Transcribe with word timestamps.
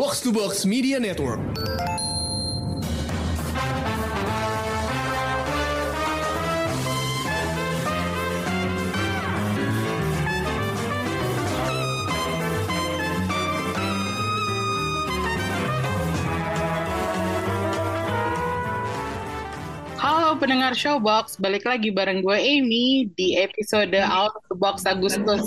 Box 0.00 0.24
to 0.24 0.32
Box 0.32 0.64
Media 0.64 0.96
Network. 0.96 1.36
Halo 20.00 20.40
pendengar 20.40 20.72
Showbox, 20.72 21.36
balik 21.36 21.68
lagi 21.68 21.92
bareng 21.92 22.24
gue 22.24 22.40
Amy 22.40 23.12
di 23.20 23.36
episode 23.36 23.92
Out 24.00 24.32
of 24.32 24.48
the 24.48 24.56
Box 24.56 24.88
Agustus. 24.88 25.44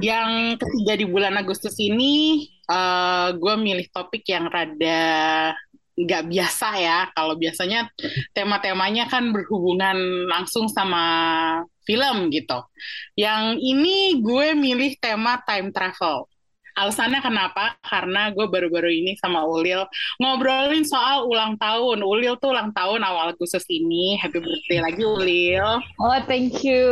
Yang 0.00 0.56
ketiga 0.60 0.92
di 0.96 1.06
bulan 1.06 1.36
Agustus 1.36 1.76
ini, 1.76 2.48
eh, 2.48 3.28
gue 3.36 3.54
milih 3.60 3.86
topik 3.92 4.24
yang 4.28 4.48
rada 4.48 5.52
nggak 6.00 6.24
biasa 6.32 6.68
ya. 6.80 6.98
Kalau 7.12 7.36
biasanya 7.36 7.92
tema-temanya 8.32 9.10
kan 9.12 9.28
berhubungan 9.34 10.26
langsung 10.30 10.66
sama 10.72 11.04
film 11.84 12.30
gitu. 12.32 12.64
Yang 13.18 13.60
ini 13.60 14.22
gue 14.22 14.56
milih 14.56 14.96
tema 15.02 15.42
time 15.44 15.74
travel. 15.74 16.29
Alasannya 16.80 17.20
kenapa? 17.20 17.76
Karena 17.84 18.32
gue 18.32 18.48
baru-baru 18.48 18.88
ini 18.88 19.12
sama 19.20 19.44
Ulil 19.44 19.84
ngobrolin 20.16 20.80
soal 20.88 21.28
ulang 21.28 21.60
tahun. 21.60 22.00
Ulil 22.00 22.40
tuh 22.40 22.56
ulang 22.56 22.72
tahun 22.72 23.04
awal 23.04 23.36
Agustus 23.36 23.68
ini. 23.68 24.16
Happy 24.16 24.40
birthday 24.40 24.80
lagi 24.80 25.04
Ulil. 25.04 25.84
Oh, 26.00 26.18
thank 26.24 26.64
you. 26.64 26.88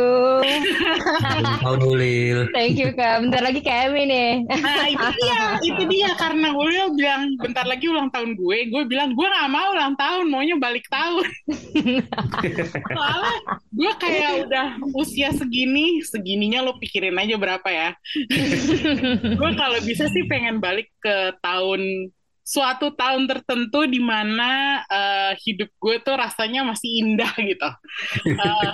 Tahun 1.65 1.81
Ulil. 1.81 2.53
Thank 2.53 2.77
you, 2.77 2.93
Kak. 2.93 3.25
Bentar 3.25 3.41
lagi 3.41 3.65
kayak 3.65 3.89
Emi 3.89 4.03
nih. 4.05 4.31
Nah 4.61 4.85
itu 4.85 5.07
dia, 5.17 5.41
itu 5.65 5.83
dia 5.89 6.09
karena 6.21 6.53
Ulil 6.53 6.93
bilang 6.93 7.33
bentar 7.41 7.65
lagi 7.65 7.89
ulang 7.89 8.13
tahun 8.13 8.37
gue. 8.37 8.57
Gue 8.69 8.83
bilang 8.85 9.17
gue 9.17 9.25
gak 9.25 9.49
mau 9.49 9.73
ulang 9.73 9.97
tahun, 9.97 10.29
maunya 10.29 10.53
balik 10.61 10.85
tahun. 10.93 11.25
Soalnya 12.93 13.33
gue 13.73 13.91
kayak 13.97 14.31
udah 14.45 14.67
usia 14.93 15.33
segini, 15.33 16.05
segininya 16.05 16.61
lo 16.61 16.77
pikirin 16.77 17.17
aja 17.17 17.35
berapa 17.41 17.65
ya. 17.65 17.89
gue 19.39 19.51
kalau 19.57 19.78
bisa 19.83 20.05
sih 20.09 20.25
pengen 20.29 20.59
balik 20.59 20.89
ke 21.01 21.35
tahun 21.41 22.11
suatu 22.41 22.97
tahun 22.97 23.29
tertentu 23.29 23.85
di 23.85 24.01
mana 24.01 24.81
eh, 24.89 25.33
hidup 25.45 25.69
gue 25.77 25.95
tuh 26.01 26.17
rasanya 26.17 26.65
masih 26.65 26.89
indah 27.05 27.33
gitu. 27.37 27.69
Eh, 28.39 28.73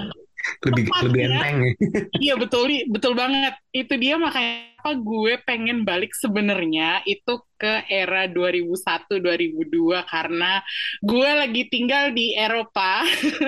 Lebih 0.62 0.86
Tepatnya. 0.86 1.06
lebih 1.10 1.22
enteng 1.26 1.56
ya. 1.58 1.72
Iya 2.30 2.34
betul 2.38 2.70
betul 2.94 3.14
banget. 3.18 3.58
Itu 3.74 3.98
dia 3.98 4.16
makanya 4.22 4.78
apa 4.86 5.02
gue 5.02 5.42
pengen 5.50 5.82
balik 5.82 6.14
sebenarnya 6.14 7.02
itu 7.10 7.42
ke 7.58 7.82
era 7.90 8.30
2001 8.30 9.10
2002 9.18 10.06
karena 10.06 10.62
gue 11.02 11.30
lagi 11.34 11.66
tinggal 11.74 12.14
di 12.14 12.38
Eropa. 12.38 13.02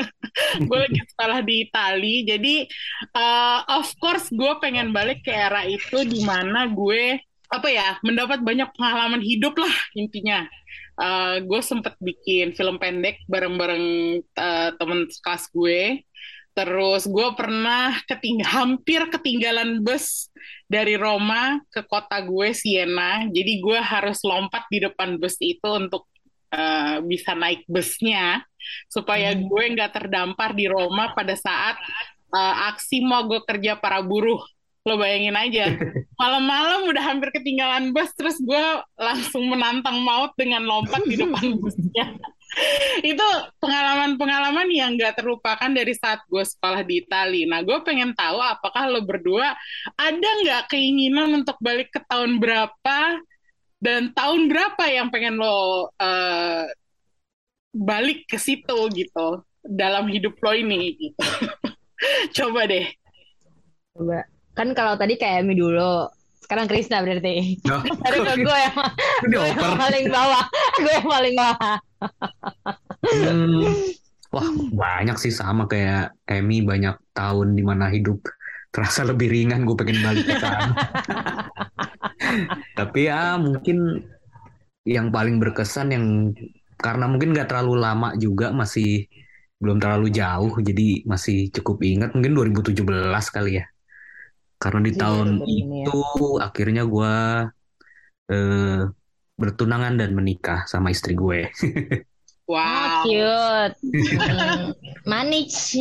gue 0.68 0.78
lagi 0.90 1.00
sekolah 1.14 1.40
di 1.46 1.70
Itali. 1.70 2.16
Jadi 2.26 2.56
uh, 3.14 3.62
of 3.78 3.94
course 4.02 4.34
gue 4.34 4.58
pengen 4.58 4.90
balik 4.90 5.22
ke 5.22 5.30
era 5.30 5.70
itu 5.70 6.02
di 6.02 6.26
mana 6.26 6.66
gue 6.66 7.22
apa 7.48 7.68
ya 7.72 7.96
mendapat 8.04 8.44
banyak 8.44 8.70
pengalaman 8.76 9.24
hidup 9.24 9.56
lah 9.58 9.76
intinya. 9.96 10.48
Uh, 10.98 11.38
gue 11.46 11.62
sempet 11.62 11.94
bikin 12.02 12.58
film 12.58 12.82
pendek 12.82 13.22
bareng-bareng 13.30 13.86
uh, 14.34 14.70
temen 14.76 15.06
kelas 15.22 15.46
gue. 15.54 16.02
Terus 16.58 17.06
gue 17.06 17.30
pernah 17.38 17.94
keting 18.10 18.42
hampir 18.42 19.06
ketinggalan 19.14 19.86
bus 19.86 20.34
dari 20.66 20.98
Roma 20.98 21.62
ke 21.70 21.86
kota 21.86 22.18
gue 22.26 22.50
Siena. 22.50 23.30
Jadi 23.30 23.62
gue 23.62 23.78
harus 23.78 24.26
lompat 24.26 24.66
di 24.74 24.82
depan 24.82 25.22
bus 25.22 25.38
itu 25.38 25.70
untuk 25.70 26.10
eh, 26.50 26.98
bisa 27.06 27.38
naik 27.38 27.62
busnya 27.70 28.42
supaya 28.90 29.38
gue 29.38 29.64
nggak 29.78 30.02
terdampar 30.02 30.58
di 30.58 30.66
Roma 30.66 31.14
pada 31.14 31.38
saat 31.38 31.78
eh, 32.34 32.56
aksi 32.74 33.06
mogok 33.06 33.46
kerja 33.46 33.78
para 33.78 34.02
buruh. 34.02 34.42
Lo 34.88 34.96
bayangin 34.96 35.36
aja, 35.36 35.68
malam-malam 36.22 36.88
udah 36.88 37.04
hampir 37.04 37.30
ketinggalan 37.36 37.92
bus, 37.92 38.08
terus 38.16 38.40
gue 38.40 38.66
langsung 38.96 39.44
menantang 39.52 40.00
maut 40.00 40.32
dengan 40.40 40.64
lompat 40.64 41.04
di 41.04 41.20
depan 41.20 41.44
busnya 41.60 42.16
itu 43.06 43.28
pengalaman-pengalaman 43.62 44.68
yang 44.74 44.98
gak 44.98 45.22
terlupakan 45.22 45.70
dari 45.70 45.94
saat 45.94 46.24
gue 46.26 46.42
sekolah 46.42 46.82
di 46.82 47.06
Itali. 47.06 47.46
Nah, 47.46 47.62
gue 47.62 47.78
pengen 47.86 48.18
tahu 48.18 48.40
apakah 48.42 48.90
lo 48.90 49.06
berdua 49.06 49.54
ada 49.94 50.30
nggak 50.44 50.74
keinginan 50.74 51.44
untuk 51.44 51.58
balik 51.62 51.94
ke 51.94 52.02
tahun 52.08 52.42
berapa 52.42 53.00
dan 53.78 54.10
tahun 54.16 54.50
berapa 54.50 54.84
yang 54.90 55.14
pengen 55.14 55.38
lo 55.38 55.92
eh, 56.02 56.66
balik 57.78 58.26
ke 58.26 58.42
situ 58.42 58.78
gitu 58.96 59.46
dalam 59.62 60.10
hidup 60.10 60.34
lo 60.42 60.52
ini 60.56 60.98
gitu. 60.98 61.26
Coba 62.42 62.66
deh. 62.66 62.90
Coba. 63.94 64.37
Kan 64.58 64.74
kalau 64.74 64.98
tadi 64.98 65.22
kayak 65.22 65.46
Emi 65.46 65.54
dulu. 65.54 66.10
Sekarang 66.42 66.66
Krisna 66.66 67.04
berarti. 67.04 67.60
Tadi 68.08 68.18
ke 68.24 68.34
gue 68.40 68.58
yang, 68.58 68.78
gue 69.28 69.46
yang 69.52 69.78
paling 69.78 70.06
bawah. 70.08 70.46
Gue 70.80 70.94
yang 70.96 71.10
paling 71.12 71.34
bawah. 71.36 71.76
Hmm, 73.04 73.68
wah 74.32 74.50
banyak 74.72 75.18
sih 75.20 75.34
sama 75.36 75.68
kayak 75.68 76.16
Emi 76.24 76.64
banyak 76.64 76.96
tahun 77.12 77.52
di 77.52 77.64
mana 77.68 77.92
hidup 77.92 78.24
terasa 78.72 79.04
lebih 79.04 79.28
ringan 79.28 79.68
gue 79.68 79.76
pengen 79.76 80.00
balik 80.00 80.24
ke 80.24 80.40
sana. 80.40 80.72
Tapi 82.80 83.00
ya 83.12 83.36
mungkin 83.36 84.08
yang 84.88 85.12
paling 85.12 85.44
berkesan 85.44 85.92
yang 85.92 86.06
karena 86.80 87.12
mungkin 87.12 87.36
nggak 87.36 87.52
terlalu 87.52 87.76
lama 87.76 88.16
juga 88.16 88.56
masih 88.56 89.04
belum 89.58 89.82
terlalu 89.82 90.14
jauh 90.14 90.54
jadi 90.62 91.04
masih 91.04 91.50
cukup 91.50 91.82
ingat 91.84 92.14
mungkin 92.16 92.38
2017 92.40 92.88
kali 93.36 93.60
ya. 93.60 93.66
Karena 94.58 94.80
di 94.82 94.92
Iya, 94.92 95.00
tahun 95.00 95.28
ya. 95.46 95.86
itu 95.86 96.00
akhirnya 96.38 96.84
gue 96.84 97.14
eh, 98.28 98.82
bertunangan 99.36 99.94
dan 99.96 100.12
menikah 100.12 100.66
sama 100.66 100.92
istri 100.92 101.14
gue. 101.14 101.48
Oh, 102.48 102.56
Wow. 102.56 103.04
cute. 103.04 103.76
Hmm, 104.24 104.72
Manis. 105.04 105.76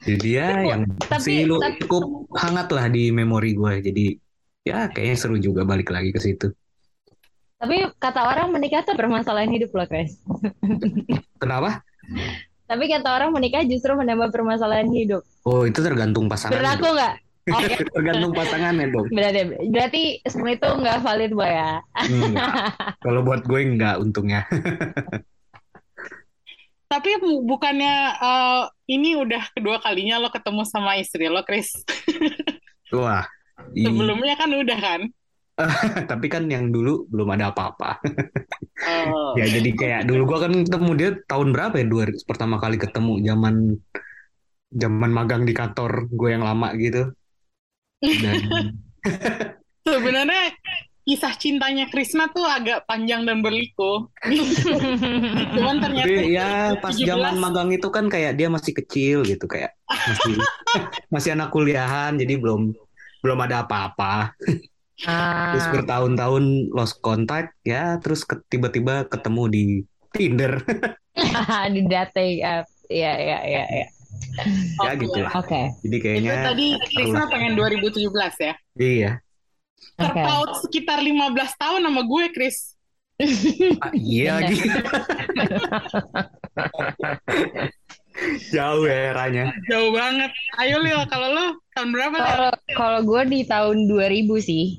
Jadi 0.00 0.28
ya 0.32 0.64
yang 0.64 0.88
Tapi- 0.96 1.20
sih 1.20 1.44
lu 1.44 1.60
tapi- 1.60 1.84
cukup 1.84 2.32
hangat 2.32 2.72
lah 2.72 2.88
di 2.88 3.12
memori 3.12 3.52
gue. 3.52 3.84
Jadi 3.84 4.16
ya 4.64 4.88
kayaknya 4.88 5.16
seru 5.20 5.36
juga 5.36 5.68
balik 5.68 5.92
lagi 5.92 6.12
ke 6.12 6.20
situ. 6.20 6.48
Tapi 7.60 7.92
kata 8.00 8.24
orang 8.24 8.56
menikah 8.56 8.80
tuh 8.84 8.96
permasalahan 8.96 9.52
hidup 9.52 9.68
loh, 9.72 9.84
Kris. 9.84 10.16
Kenapa? 11.36 11.84
Tapi 12.64 12.88
kata 12.88 13.08
orang 13.12 13.30
menikah 13.36 13.60
justru 13.68 13.92
menambah 13.92 14.32
permasalahan 14.32 14.88
hidup. 14.88 15.20
Oh 15.44 15.68
itu 15.68 15.84
tergantung 15.84 16.32
pasangan. 16.32 16.56
Berlaku 16.56 16.88
nggak? 16.96 17.14
Oh, 17.52 17.60
tergantung 18.00 18.32
pasangannya 18.32 18.88
dong. 18.88 19.04
berarti, 19.12 19.40
berarti 19.68 20.02
semua 20.24 20.56
itu 20.56 20.64
nggak 20.64 21.04
valid, 21.04 21.32
Boy 21.36 21.52
ya? 21.52 21.76
Enggak. 22.08 22.52
Kalau 23.04 23.20
buat 23.20 23.44
gue 23.44 23.60
enggak 23.60 24.00
untungnya. 24.00 24.48
Tapi 26.92 27.10
bu- 27.20 27.44
bukannya 27.44 27.94
eh, 28.16 28.62
ini 28.88 29.18
udah 29.18 29.52
kedua 29.52 29.82
kalinya 29.82 30.16
lo 30.22 30.32
ketemu 30.32 30.62
sama 30.64 30.96
istri 30.96 31.28
lo, 31.28 31.44
Chris? 31.44 31.68
Wah. 32.94 33.28
Sebelumnya 33.76 34.40
kan 34.40 34.48
udah 34.48 34.78
kan? 34.80 35.00
Tapi 36.10 36.26
kan 36.26 36.50
yang 36.50 36.74
dulu 36.74 37.06
belum 37.10 37.28
ada 37.34 37.54
apa-apa. 37.54 38.02
Oh. 38.86 39.32
Ya 39.40 39.50
jadi 39.50 39.70
kayak 39.74 40.00
dulu 40.06 40.34
gue 40.34 40.38
kan 40.46 40.52
ketemu 40.66 40.90
dia 40.94 41.10
tahun 41.26 41.50
berapa 41.54 41.74
ya? 41.78 41.86
Dua 41.86 42.04
pertama 42.26 42.58
kali 42.62 42.78
ketemu 42.78 43.22
zaman 43.22 43.78
zaman 44.74 45.10
magang 45.14 45.42
di 45.46 45.54
kantor 45.54 46.10
gue 46.10 46.30
yang 46.34 46.42
lama 46.42 46.74
gitu. 46.78 47.10
Dan 48.02 48.34
Sebenarnya 49.84 50.54
kisah 51.04 51.36
cintanya 51.36 51.92
Krisna 51.92 52.32
tuh 52.32 52.48
agak 52.48 52.88
panjang 52.88 53.28
dan 53.28 53.44
berliku. 53.44 54.08
Cuman 55.54 55.76
ternyata 55.78 56.08
Tapi 56.08 56.32
ya 56.32 56.74
pas 56.80 56.96
17. 56.96 57.04
zaman 57.04 57.34
magang 57.36 57.70
itu 57.70 57.88
kan 57.92 58.08
kayak 58.08 58.40
dia 58.40 58.48
masih 58.48 58.72
kecil 58.72 59.20
gitu 59.28 59.44
kayak 59.44 59.76
masih 59.84 60.34
masih 61.12 61.30
anak 61.36 61.52
kuliahan 61.52 62.16
jadi 62.16 62.40
belum 62.40 62.72
belum 63.20 63.38
ada 63.44 63.68
apa-apa. 63.68 64.32
Terus 64.94 65.10
Ah, 65.66 65.72
bertahun-tahun 65.74 66.44
lost 66.70 67.02
contact 67.02 67.50
ya 67.62 67.98
terus 67.98 68.22
ke- 68.22 68.38
tiba-tiba 68.46 69.04
ketemu 69.04 69.42
di 69.50 69.64
Tinder. 70.14 70.62
di 71.74 71.82
dating 71.84 72.38
app. 72.40 72.66
Iya, 72.86 73.12
iya, 73.16 73.38
iya, 73.42 73.64
iya. 73.66 73.86
ya 74.78 74.92
gitulah. 74.94 75.32
Oke. 75.34 75.74
Jadi 75.82 75.96
Itu 75.96 76.04
kayaknya 76.04 76.34
tadi 76.46 76.66
Krisna 76.90 77.26
pengen 77.26 77.52
2017 77.58 78.06
ya. 78.38 78.54
iya. 78.76 79.12
Oke. 79.96 80.14
Terpaut 80.14 80.50
sekitar 80.62 80.98
15 81.02 81.34
tahun 81.54 81.80
sama 81.82 82.02
gue, 82.04 82.24
Kris. 82.30 82.74
Ah, 83.78 83.94
iya 83.94 84.38
Bener. 84.38 84.50
lagi. 84.50 84.58
Jauh 88.50 88.84
ya 88.86 88.98
eranya. 89.10 89.44
Jauh 89.66 89.90
banget. 89.90 90.30
Ayo 90.56 90.78
Lil, 90.78 91.02
kalau 91.06 91.28
lo 91.30 91.46
tahun 91.74 91.90
berapa? 91.90 92.14
Kalau 92.16 92.50
kalau 92.74 93.00
gue 93.02 93.22
di 93.26 93.40
tahun 93.44 93.86
2000 93.86 94.38
sih. 94.40 94.78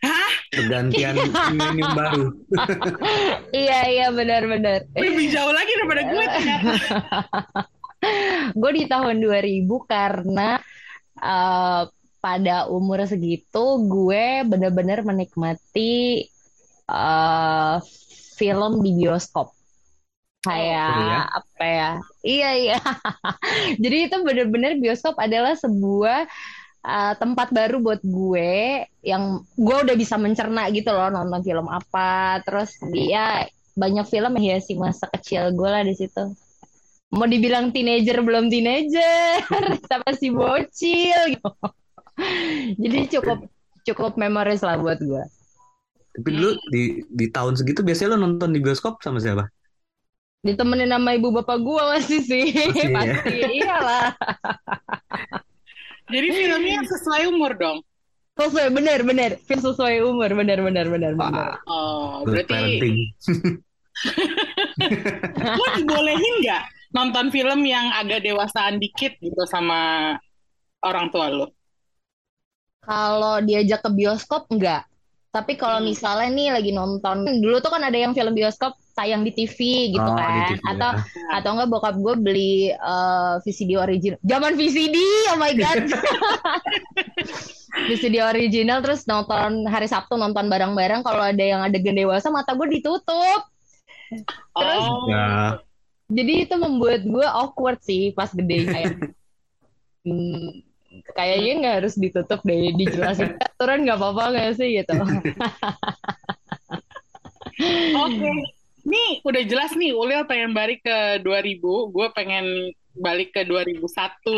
Hah? 0.00 0.32
pergantian 0.50 1.14
milenium 1.54 1.92
baru. 1.94 2.24
Iya 3.54 3.80
iya 3.90 4.06
benar-benar. 4.10 4.86
Lebih 4.94 5.26
jauh 5.30 5.54
lagi 5.54 5.72
daripada 5.78 6.02
gue 6.06 6.24
ternyata. 6.34 6.72
Gue 8.54 8.70
di 8.74 8.84
tahun 8.86 9.22
2000 9.22 9.66
karena 9.86 10.58
eh, 11.18 11.82
pada 12.20 12.56
umur 12.68 13.00
segitu 13.08 13.64
gue 13.88 14.44
benar-benar 14.46 15.06
menikmati 15.06 16.26
eh, 16.90 17.76
film 18.38 18.72
di 18.82 18.90
bioskop. 18.98 19.54
Kayak 20.40 20.88
Oh 20.96 21.04
ya? 21.04 21.20
apa 21.28 21.64
ya? 21.68 21.90
Iya 22.24 22.50
iya. 22.56 22.78
Jadi 23.82 23.96
itu 24.08 24.16
benar-benar 24.24 24.80
bioskop 24.80 25.20
adalah 25.20 25.52
sebuah 25.52 26.24
uh, 26.84 27.14
tempat 27.16 27.52
baru 27.52 27.80
buat 27.80 28.00
gue 28.04 28.84
yang 29.04 29.44
gue 29.56 29.76
udah 29.86 29.96
bisa 29.96 30.20
mencerna 30.20 30.68
gitu 30.72 30.92
loh 30.92 31.08
nonton 31.12 31.40
film 31.44 31.66
apa. 31.68 32.40
Terus 32.44 32.76
dia 32.92 33.48
banyak 33.76 34.06
film 34.08 34.36
yang 34.38 34.44
hiasi 34.56 34.76
masa 34.76 35.08
kecil 35.12 35.52
gue 35.54 35.68
lah 35.68 35.84
di 35.84 35.94
situ. 35.96 36.34
Mau 37.10 37.26
dibilang 37.26 37.74
teenager 37.74 38.22
belum 38.22 38.48
teenager 38.48 39.42
tapi 39.90 40.10
si 40.14 40.28
bocil 40.30 41.20
gitu. 41.34 41.50
Jadi 42.76 42.98
cukup 43.18 43.38
cukup 43.88 44.12
memoris 44.20 44.62
lah 44.62 44.78
buat 44.78 45.00
gue. 45.00 45.24
Tapi 46.10 46.28
dulu 46.28 46.58
di 46.70 47.02
di 47.08 47.26
tahun 47.30 47.54
segitu 47.54 47.86
biasanya 47.86 48.18
lo 48.18 48.26
nonton 48.26 48.50
di 48.50 48.60
bioskop 48.60 48.98
sama 49.02 49.22
siapa? 49.22 49.46
ditemenin 50.40 50.88
sama 50.88 51.12
ibu 51.12 51.28
bapak 51.36 51.58
gue 51.60 51.82
masih 51.96 52.20
sih 52.24 52.44
Masih 52.48 52.88
ya? 52.88 52.92
pasti. 52.96 53.36
Iyalah 53.60 54.08
Jadi 56.10 56.28
filmnya 56.38 56.78
sesuai 56.84 57.22
umur 57.30 57.54
dong. 57.56 57.78
sesuai 58.30 58.72
bener 58.72 59.04
bener 59.04 59.30
film 59.44 59.60
sesuai 59.60 60.00
umur 60.00 60.32
bener 60.32 60.64
bener 60.64 60.86
bener 60.88 61.12
bener 61.12 61.48
Wah, 61.52 61.60
Oh, 61.68 62.24
good 62.24 62.48
berarti 62.48 62.80
parenting. 62.80 62.96
lo 65.60 65.64
dibolehin 65.76 66.34
nggak 66.40 66.62
nonton 66.90 67.28
film 67.28 67.60
yang 67.62 67.92
agak 67.92 68.24
dewasaan 68.24 68.80
dikit 68.80 69.12
gitu 69.20 69.44
sama 69.44 70.16
orang 70.80 71.12
tua 71.12 71.28
lo? 71.28 71.46
Kalau 72.80 73.44
diajak 73.44 73.84
ke 73.84 73.90
bioskop 73.92 74.48
enggak. 74.48 74.88
Tapi 75.30 75.54
kalau 75.54 75.78
Hmm. 75.78 75.86
misalnya 75.86 76.26
nih 76.26 76.48
lagi 76.50 76.70
nonton, 76.74 77.22
dulu 77.38 77.62
tuh 77.62 77.70
kan 77.70 77.86
ada 77.86 77.94
yang 77.94 78.10
film 78.10 78.34
bioskop 78.34 78.74
tayang 78.98 79.22
di 79.22 79.30
TV 79.30 79.58
gitu 79.94 80.02
Oh, 80.02 80.18
kan. 80.18 80.26
TV 80.50 80.58
ya. 80.58 80.74
Atau 80.74 80.90
atau 81.30 81.50
enggak 81.54 81.70
bokap 81.70 81.94
gue 81.96 82.14
beli 82.18 82.54
eh, 82.68 83.34
VCD 83.46 83.78
original. 83.78 84.18
Zaman 84.20 84.58
VCD, 84.58 84.96
oh 85.30 85.38
my 85.38 85.54
god. 85.54 85.86
VCD 87.88 88.18
original 88.18 88.82
terus 88.82 89.06
nonton 89.06 89.70
hari 89.70 89.86
Sabtu 89.86 90.18
nonton 90.18 90.50
bareng-bareng 90.50 91.06
kalau 91.06 91.22
ada 91.22 91.38
yang 91.40 91.62
adegan 91.62 91.94
dewasa 91.94 92.26
mata 92.28 92.50
gue 92.52 92.66
ditutup. 92.66 93.40
Terus 94.50 94.82
Oh, 94.82 95.06
Ya, 95.06 95.62
jadi 96.10 96.42
itu 96.42 96.54
membuat 96.58 97.06
gue 97.06 97.22
awkward 97.22 97.78
sih 97.78 98.10
pas 98.10 98.34
gede 98.34 98.66
kayak 98.66 98.98
hmm, 100.10 100.66
kayaknya 101.14 101.52
nggak 101.62 101.76
harus 101.82 101.94
ditutup 101.96 102.40
deh 102.42 102.74
dijelasin. 102.74 103.38
Aturan 103.46 103.86
nggak 103.86 103.98
apa-apa 103.98 104.24
nggak 104.34 104.50
sih 104.58 104.68
gitu. 104.82 104.94
Oke. 108.04 108.30
Nih 108.80 109.20
udah 109.22 109.42
jelas 109.44 109.76
nih, 109.76 109.92
Ulil 109.92 110.24
pengen 110.24 110.56
balik 110.56 110.80
ke 110.80 111.20
2000, 111.20 111.92
gue 111.92 112.06
pengen 112.16 112.72
balik 113.00 113.32
ke 113.32 113.48
2001, 113.48 113.80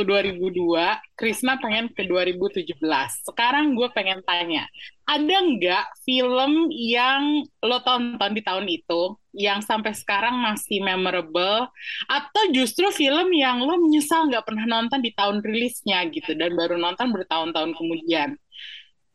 2002, 0.06 1.18
Krisna 1.18 1.58
pengen 1.58 1.90
ke 1.90 2.06
2017. 2.06 2.78
Sekarang 3.26 3.74
gue 3.74 3.90
pengen 3.90 4.22
tanya, 4.22 4.64
ada 5.02 5.36
nggak 5.42 6.06
film 6.06 6.70
yang 6.70 7.42
lo 7.60 7.82
tonton 7.82 8.30
di 8.30 8.40
tahun 8.40 8.70
itu 8.70 9.18
yang 9.34 9.58
sampai 9.60 9.92
sekarang 9.92 10.38
masih 10.38 10.78
memorable 10.78 11.66
atau 12.06 12.42
justru 12.54 12.88
film 12.94 13.34
yang 13.34 13.58
lo 13.58 13.76
menyesal 13.82 14.30
nggak 14.30 14.46
pernah 14.46 14.64
nonton 14.64 15.02
di 15.02 15.10
tahun 15.10 15.42
rilisnya 15.42 16.06
gitu 16.14 16.38
dan 16.38 16.54
baru 16.54 16.78
nonton 16.78 17.10
bertahun-tahun 17.10 17.74
kemudian? 17.74 18.38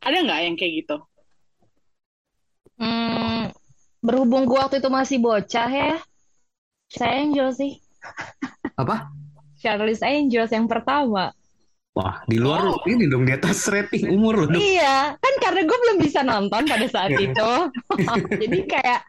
Ada 0.04 0.16
nggak 0.22 0.40
yang 0.44 0.54
kayak 0.60 0.72
gitu? 0.84 0.96
Hmm, 2.78 3.50
berhubung 4.04 4.46
gue 4.46 4.54
waktu 4.60 4.78
itu 4.78 4.86
masih 4.86 5.18
bocah 5.18 5.66
ya 5.66 5.98
saya 6.88 7.20
Angel 7.20 7.52
sih 7.52 7.72
apa? 8.78 9.10
Charlie's 9.58 10.00
Angels 10.00 10.50
yang 10.50 10.66
pertama. 10.66 11.34
Wah, 11.92 12.22
di 12.24 12.38
luar 12.38 12.62
Oh. 12.62 12.78
ini 12.86 13.10
dong 13.10 13.26
di 13.26 13.34
atas 13.34 13.66
rating 13.66 14.06
umur 14.08 14.38
lo 14.38 14.46
dong. 14.46 14.56
iya 14.56 15.18
kan 15.18 15.34
karena 15.42 15.66
gue 15.66 15.78
belum 15.82 15.98
bisa 15.98 16.22
nonton 16.22 16.62
pada 16.64 16.86
saat 16.86 17.10
itu. 17.12 17.50
Jadi 18.42 18.58
kayak 18.70 19.00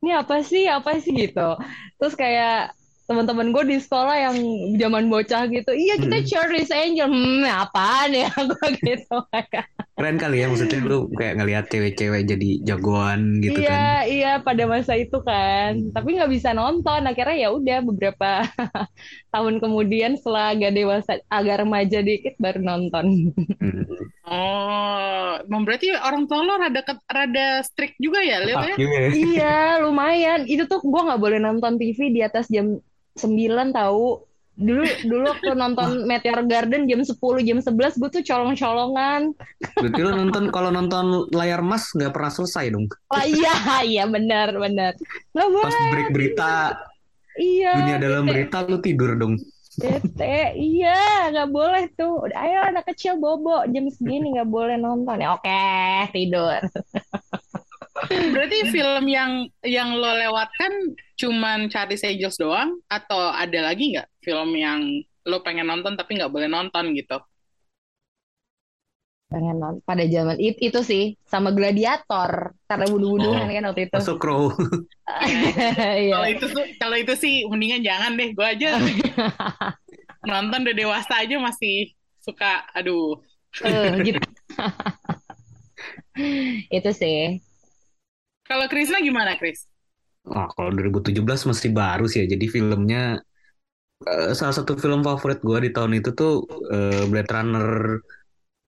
ini 0.00 0.10
apa 0.14 0.36
sih 0.40 0.70
apa 0.70 0.94
sih? 1.02 1.10
gitu. 1.10 1.58
Terus 1.98 2.14
kayak 2.14 2.70
teman-teman 3.04 3.50
gue 3.50 3.64
di 3.66 3.76
sekolah 3.82 4.30
yang 4.30 4.36
zaman 4.78 5.10
bocah 5.10 5.50
gitu 5.50 5.74
iya 5.74 5.98
kita 5.98 6.22
Hmm. 6.22 6.28
Charlie's 6.30 6.70
Angel 6.70 7.10
hmm 7.10 7.42
apaan 7.42 8.14
ya 8.14 8.30
gue 8.30 8.68
gitu 8.86 9.16
kayak 9.34 9.66
Keren 10.00 10.16
kali 10.16 10.40
ya 10.40 10.48
maksudnya 10.48 10.80
lu 10.80 11.12
kayak 11.12 11.34
ngelihat 11.36 11.64
cewek-cewek 11.68 12.24
jadi 12.24 12.50
jagoan 12.64 13.36
gitu 13.44 13.60
iya 13.60 13.68
kan. 13.68 14.08
iya 14.08 14.32
pada 14.40 14.64
masa 14.64 14.96
itu 14.96 15.20
kan 15.20 15.92
tapi 15.92 16.16
nggak 16.16 16.32
bisa 16.32 16.56
nonton 16.56 17.04
akhirnya 17.04 17.36
ya 17.36 17.48
udah 17.52 17.78
beberapa 17.84 18.48
tahun 19.36 19.60
kemudian 19.60 20.16
setelah 20.16 20.56
agak 20.56 20.72
dewasa 20.72 21.20
agak 21.28 21.60
remaja 21.60 22.00
dikit 22.00 22.34
baru 22.40 22.64
nonton 22.64 23.36
Hmm. 23.60 23.84
Oh, 24.24 25.36
berarti 25.66 25.90
orang 25.90 26.24
tua 26.30 26.46
lo 26.46 26.54
rada 26.56 26.80
ke- 26.80 27.02
rada 27.10 27.60
strict 27.66 27.98
juga 27.98 28.22
ya, 28.22 28.38
Lil 28.40 28.56
ya? 28.56 28.76
Ya. 28.78 29.08
iya 29.10 29.56
lumayan 29.82 30.46
itu 30.46 30.64
tuh 30.70 30.80
gue 30.80 31.02
nggak 31.02 31.20
boleh 31.20 31.42
nonton 31.42 31.76
TV 31.76 32.14
di 32.14 32.22
atas 32.22 32.46
jam 32.48 32.78
9 33.18 33.74
tahu 33.74 34.29
dulu 34.60 34.84
dulu 35.08 35.24
waktu 35.32 35.50
nonton 35.56 36.04
Meteor 36.04 36.44
Garden 36.44 36.84
jam 36.84 37.00
10 37.00 37.16
jam 37.48 37.58
11 37.64 37.96
gue 37.96 38.10
tuh 38.12 38.22
colong-colongan 38.22 39.32
Berarti 39.80 40.00
lo 40.04 40.12
nonton 40.12 40.44
kalau 40.52 40.68
nonton 40.68 41.24
layar 41.32 41.64
mas 41.64 41.88
nggak 41.96 42.12
pernah 42.12 42.28
selesai 42.28 42.68
dong. 42.68 42.84
lah 43.08 43.24
iya 43.24 43.54
iya 43.80 44.04
benar 44.04 44.52
benar 44.52 44.92
nggak 45.32 45.46
Pas 45.64 45.76
break 45.88 46.08
berita 46.12 46.52
iya 47.40 47.72
dunia 47.80 47.96
dalam 47.96 48.22
bete. 48.28 48.32
berita 48.36 48.56
lu 48.68 48.78
tidur 48.84 49.16
dong. 49.16 49.34
Bete, 49.80 50.52
iya 50.60 51.32
nggak 51.32 51.48
boleh 51.48 51.88
tuh. 51.96 52.28
Ayo 52.36 52.68
anak 52.68 52.84
kecil 52.92 53.16
bobo 53.16 53.64
jam 53.72 53.88
segini 53.88 54.36
nggak 54.36 54.50
boleh 54.50 54.76
nonton 54.76 55.16
ya. 55.16 55.32
Oke 55.32 55.56
tidur. 56.12 56.60
Berarti 58.10 58.58
film 58.68 59.04
yang 59.06 59.46
yang 59.62 59.94
lo 59.94 60.10
lewatkan 60.12 60.98
cuman 61.14 61.70
Charlie's 61.70 62.02
Angels 62.02 62.36
doang 62.36 62.74
atau 62.86 63.30
ada 63.30 63.70
lagi 63.70 63.94
nggak 63.94 64.08
film 64.18 64.50
yang 64.54 64.82
lo 65.24 65.40
pengen 65.46 65.70
nonton 65.70 65.94
tapi 65.94 66.18
nggak 66.18 66.32
boleh 66.32 66.50
nonton 66.50 66.90
gitu? 66.92 67.16
Pengen 69.30 69.62
nonton 69.62 69.82
pada 69.86 70.02
zaman 70.10 70.36
itu, 70.42 70.58
itu 70.58 70.80
sih 70.82 71.04
sama 71.22 71.54
Gladiator 71.54 72.50
karena 72.66 72.86
bunuh-bunuhan 72.90 73.46
Oh. 73.46 73.50
kan 73.54 73.64
waktu 73.70 73.82
itu. 73.86 73.94
Masuk 73.94 74.18
crow. 74.18 74.50
Iya. 75.10 76.14
Kalau 76.14 76.28
itu 76.30 76.44
tuh- 76.50 76.70
kalau 76.78 76.96
itu 76.98 77.14
sih 77.14 77.34
mendingan 77.46 77.82
jangan 77.82 78.18
deh. 78.18 78.34
Gue 78.34 78.46
aja 78.46 78.74
nonton 80.30 80.66
udah 80.66 80.74
dewasa 80.74 81.14
aja 81.22 81.38
masih 81.38 81.94
suka. 82.18 82.66
Aduh. 82.74 83.22
Eh, 83.62 83.94
gitu. 84.02 84.18
itu 86.78 86.90
sih. 86.90 87.38
Kalau 88.50 88.66
Krisna 88.66 88.98
gimana, 88.98 89.38
Kris? 89.38 89.70
Wah, 90.26 90.50
kalau 90.50 90.74
2017 90.74 91.46
masih 91.46 91.70
baru 91.70 92.10
sih 92.10 92.26
ya. 92.26 92.34
Jadi 92.34 92.50
filmnya 92.50 93.22
eh, 94.02 94.32
salah 94.34 94.54
satu 94.58 94.74
film 94.74 95.06
favorit 95.06 95.38
gua 95.38 95.62
di 95.62 95.70
tahun 95.70 96.02
itu 96.02 96.10
tuh 96.18 96.50
eh, 96.74 97.06
Blade 97.06 97.30
Runner 97.30 97.70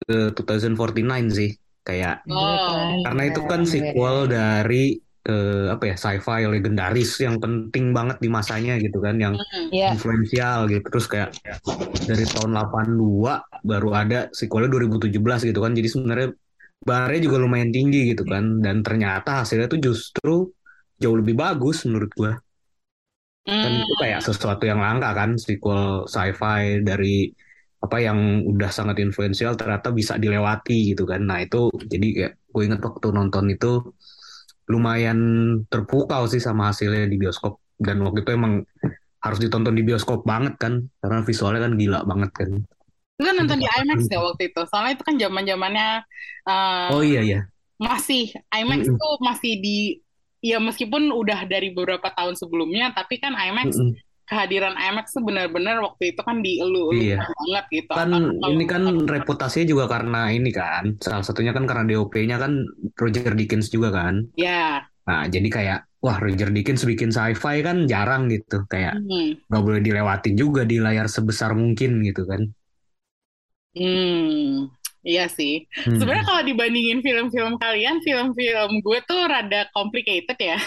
eh, 0.06 0.30
2049 0.30 1.26
sih. 1.34 1.50
Kayak 1.82 2.22
Oh. 2.30 3.02
karena 3.02 3.22
itu 3.26 3.42
kan 3.50 3.66
sequel 3.66 4.30
dari 4.30 4.94
eh, 5.26 5.66
apa 5.66 5.82
ya 5.90 5.94
sci-fi 5.98 6.46
legendaris 6.46 7.18
yang 7.18 7.42
penting 7.42 7.90
banget 7.90 8.22
di 8.22 8.30
masanya 8.30 8.78
gitu 8.78 9.02
kan, 9.02 9.18
yang 9.18 9.34
Hmm. 9.34 9.66
Ya, 9.74 9.90
influensial 9.90 10.70
gitu. 10.70 10.86
Terus 10.94 11.06
kayak 11.10 11.34
dari 12.06 12.22
tahun 12.22 12.54
82 12.54 13.42
baru 13.66 13.90
ada 13.98 14.30
sequelnya 14.30 14.70
2017 14.70 15.42
gitu 15.42 15.58
kan. 15.58 15.74
Jadi 15.74 15.88
sebenarnya 15.90 16.28
barnya 16.88 17.20
juga 17.26 17.36
lumayan 17.44 17.70
tinggi 17.76 17.98
gitu 18.12 18.22
kan. 18.32 18.44
Dan 18.64 18.76
ternyata 18.86 19.30
hasilnya 19.44 19.66
tuh 19.72 19.80
justru 19.86 20.34
jauh 21.02 21.16
lebih 21.20 21.34
bagus 21.42 21.76
menurut 21.88 22.10
gua. 22.18 22.32
kan 23.62 23.72
Hmm. 23.74 23.82
itu 23.82 23.94
kayak 24.02 24.20
sesuatu 24.26 24.62
yang 24.70 24.80
langka 24.84 25.10
kan 25.18 25.30
sequel 25.44 26.06
sci-fi 26.06 26.60
dari 26.88 27.26
apa 27.82 27.96
yang 28.06 28.18
udah 28.46 28.70
sangat 28.70 28.96
influensial 29.02 29.58
ternyata 29.58 29.90
bisa 29.90 30.14
dilewati 30.22 30.94
gitu 30.94 31.02
kan 31.10 31.20
nah 31.26 31.38
itu 31.42 31.66
jadi 31.92 32.06
kayak 32.16 32.32
gue 32.54 32.62
inget 32.66 32.80
waktu 32.86 33.06
nonton 33.18 33.44
itu 33.54 33.66
lumayan 34.70 35.18
terpukau 35.70 36.22
sih 36.30 36.38
sama 36.38 36.70
hasilnya 36.70 37.10
di 37.10 37.16
bioskop 37.18 37.58
dan 37.82 37.98
waktu 38.06 38.22
itu 38.22 38.30
emang 38.38 38.62
harus 39.24 39.38
ditonton 39.42 39.74
di 39.78 39.82
bioskop 39.86 40.22
banget 40.26 40.54
kan 40.62 40.74
karena 41.02 41.18
visualnya 41.26 41.60
kan 41.66 41.72
gila 41.80 42.00
banget 42.06 42.30
kan 42.38 42.50
Lu 43.22 43.30
nonton 43.38 43.58
di 43.62 43.66
IMAX 43.70 44.00
ya 44.10 44.18
waktu 44.18 44.42
itu? 44.50 44.60
Soalnya 44.66 44.92
itu 44.98 45.04
kan 45.06 45.14
zaman 45.22 45.42
zamannya 45.46 45.86
oh 46.92 47.02
iya 47.02 47.20
iya 47.22 47.40
masih 47.82 48.30
IMAX 48.54 48.86
Mm-mm. 48.86 48.98
tuh 48.98 49.14
masih 49.22 49.52
di 49.58 49.78
ya 50.42 50.58
meskipun 50.58 51.10
udah 51.10 51.46
dari 51.46 51.70
beberapa 51.74 52.10
tahun 52.14 52.34
sebelumnya 52.38 52.94
tapi 52.94 53.18
kan 53.18 53.34
IMAX 53.34 53.74
Mm-mm. 53.78 53.94
kehadiran 54.26 54.74
IMAX 54.78 55.14
tuh 55.18 55.22
benar-benar 55.26 55.82
waktu 55.82 56.14
itu 56.14 56.22
kan 56.22 56.42
dielu-elukan 56.46 57.02
Iya. 57.02 57.18
banget 57.26 57.64
gitu 57.74 57.90
Kan 57.92 58.10
kalau 58.14 58.50
ini 58.54 58.64
kan 58.70 58.82
reputasinya 59.06 59.66
juga 59.66 59.84
karena 59.90 60.20
ini 60.30 60.50
kan. 60.54 60.84
Salah 61.02 61.24
satunya 61.26 61.52
kan 61.52 61.66
karena 61.66 61.84
DOP-nya 61.90 62.38
kan 62.38 62.52
Roger 62.98 63.34
Deakins 63.34 63.68
juga 63.74 63.90
kan. 63.90 64.14
ya 64.38 64.86
Nah, 65.02 65.26
jadi 65.26 65.48
kayak 65.50 65.78
wah 65.98 66.16
Roger 66.22 66.54
Deakins 66.54 66.86
bikin 66.86 67.10
sci-fi 67.10 67.58
kan 67.66 67.90
jarang 67.90 68.30
gitu. 68.30 68.62
Kayak 68.70 69.02
hmm, 69.02 69.42
nggak 69.50 69.62
boleh 69.66 69.80
dilewatin 69.82 70.34
juga 70.38 70.62
di 70.62 70.78
layar 70.78 71.10
sebesar 71.10 71.58
mungkin 71.58 72.02
gitu 72.06 72.22
kan. 72.30 72.46
Hmm, 73.74 74.68
iya 75.02 75.26
sih 75.26 75.64
Hmm. 75.82 75.98
sebenarnya 75.98 76.24
kalau 76.24 76.42
dibandingin 76.42 77.00
film-film 77.00 77.58
kalian 77.58 77.98
film-film 78.00 78.70
gue 78.80 78.98
tuh 79.04 79.20
rada 79.26 79.66
complicated 79.72 80.36
ya 80.36 80.58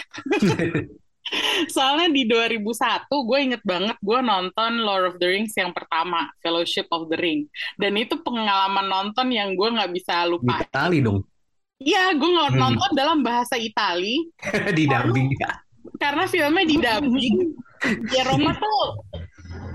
Soalnya 1.66 2.14
di 2.14 2.30
2001 2.30 2.62
gue 3.10 3.40
inget 3.42 3.64
banget 3.66 3.98
gue 3.98 4.20
nonton 4.22 4.72
Lord 4.78 5.10
of 5.10 5.16
the 5.18 5.26
Rings 5.26 5.58
yang 5.58 5.74
pertama, 5.74 6.30
Fellowship 6.38 6.86
of 6.94 7.10
the 7.10 7.18
Ring. 7.18 7.50
Dan 7.82 7.98
itu 7.98 8.22
pengalaman 8.22 8.86
nonton 8.86 9.34
yang 9.34 9.58
gue 9.58 9.74
nggak 9.74 9.90
bisa 9.90 10.22
Di 10.22 10.30
lupa. 10.30 10.62
Itali 10.62 11.02
dong. 11.02 11.26
Iya, 11.82 12.14
gue 12.14 12.30
Hmm. 12.30 12.62
nonton 12.62 12.92
dalam 12.94 13.26
bahasa 13.26 13.58
Itali 13.58 14.22
di 14.78 14.86
dubbing. 14.86 15.34
karena 15.98 16.30
filmnya 16.30 16.62
di 16.62 16.78
dubbing. 16.78 17.36
Ya 18.14 18.22
Roma 18.26 18.54
tuh 18.54 18.82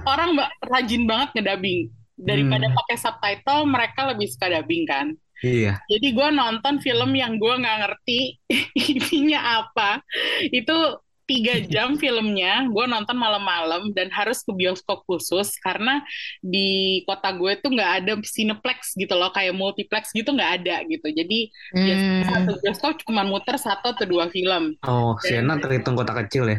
orang 0.03 0.39
rajin 0.65 1.03
banget 1.03 1.35
ngedubbing. 1.35 1.91
Daripada 2.21 2.69
Hmm. 2.69 2.77
pakai 2.77 2.97
subtitle, 3.01 3.63
mereka 3.65 4.01
lebih 4.13 4.29
suka 4.29 4.47
dubbing 4.53 4.85
kan. 4.85 5.07
Iya. 5.41 5.81
Jadi 5.89 6.13
gue 6.13 6.29
nonton 6.31 6.85
film 6.85 7.17
yang 7.17 7.41
gue 7.41 7.55
nggak 7.57 7.79
ngerti 7.81 8.37
ininya 8.93 9.65
apa. 9.65 10.05
Itu 10.53 11.01
tiga 11.25 11.57
jam 11.73 11.95
filmnya, 11.97 12.67
gue 12.69 12.85
nonton 12.85 13.15
malam-malam 13.15 13.95
dan 13.95 14.11
harus 14.11 14.43
ke 14.43 14.51
bioskop 14.53 15.07
khusus 15.07 15.55
karena 15.63 16.03
di 16.43 17.01
kota 17.07 17.31
gue 17.33 17.55
tuh 17.57 17.71
nggak 17.71 17.93
ada 18.03 18.13
cineplex 18.21 18.99
gitu 18.99 19.15
loh, 19.17 19.31
kayak 19.31 19.55
multiplex 19.57 20.11
gitu 20.13 20.29
nggak 20.35 20.61
ada 20.61 20.83
gitu. 20.85 21.07
Jadi 21.09 21.49
biasanya 21.73 22.21
Hmm. 22.21 22.29
satu 22.29 22.53
bioskop 22.61 22.93
cuma 23.07 23.23
muter 23.25 23.57
satu 23.57 23.95
atau 23.95 24.05
dua 24.05 24.27
film. 24.29 24.75
Oh, 24.85 25.15
Siena 25.23 25.57
terhitung 25.57 25.97
kota 25.97 26.13
kecil 26.21 26.51
ya. 26.51 26.59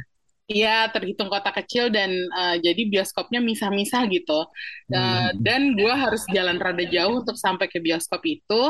Iya, 0.52 0.92
terhitung 0.92 1.32
kota 1.32 1.56
kecil 1.56 1.88
dan 1.88 2.12
eh, 2.12 2.56
jadi 2.60 2.82
bioskopnya 2.92 3.40
misah-misah 3.40 4.04
gitu. 4.12 4.44
Eh, 4.92 5.00
Hmm. 5.00 5.32
dan 5.40 5.62
gue 5.80 5.94
harus 5.96 6.28
jalan 6.30 6.60
rada 6.60 6.84
jauh 6.84 7.24
untuk 7.24 7.40
sampai 7.40 7.72
ke 7.72 7.80
bioskop 7.80 8.20
itu. 8.28 8.64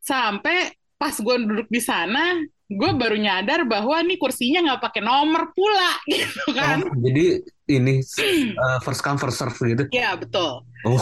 Sampai 0.00 0.72
pas 0.96 1.12
gue 1.12 1.36
duduk 1.44 1.68
di 1.68 1.80
sana, 1.84 2.40
gue 2.64 2.90
baru 2.96 3.20
nyadar 3.20 3.68
bahwa 3.68 4.00
nih 4.00 4.16
kursinya 4.16 4.64
nggak 4.64 4.82
pakai 4.88 5.02
nomor 5.04 5.52
pula 5.52 5.92
gitu 6.08 6.44
kan. 6.56 6.80
Oh, 6.80 6.96
jadi 6.96 7.44
ini 7.68 8.00
uh, 8.56 8.78
first 8.80 9.04
come 9.04 9.20
first 9.20 9.36
serve 9.36 9.56
gitu. 9.60 9.84
Iya, 9.92 10.16
betul. 10.16 10.64
Oh. 10.84 11.00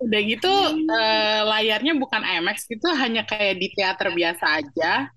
Udah 0.00 0.20
gitu 0.24 0.52
eh, 0.92 1.40
layarnya 1.44 1.96
bukan 1.96 2.20
IMAX 2.20 2.68
gitu, 2.68 2.88
hanya 2.92 3.24
kayak 3.24 3.56
di 3.56 3.68
teater 3.72 4.12
biasa 4.12 4.60
aja. 4.60 5.08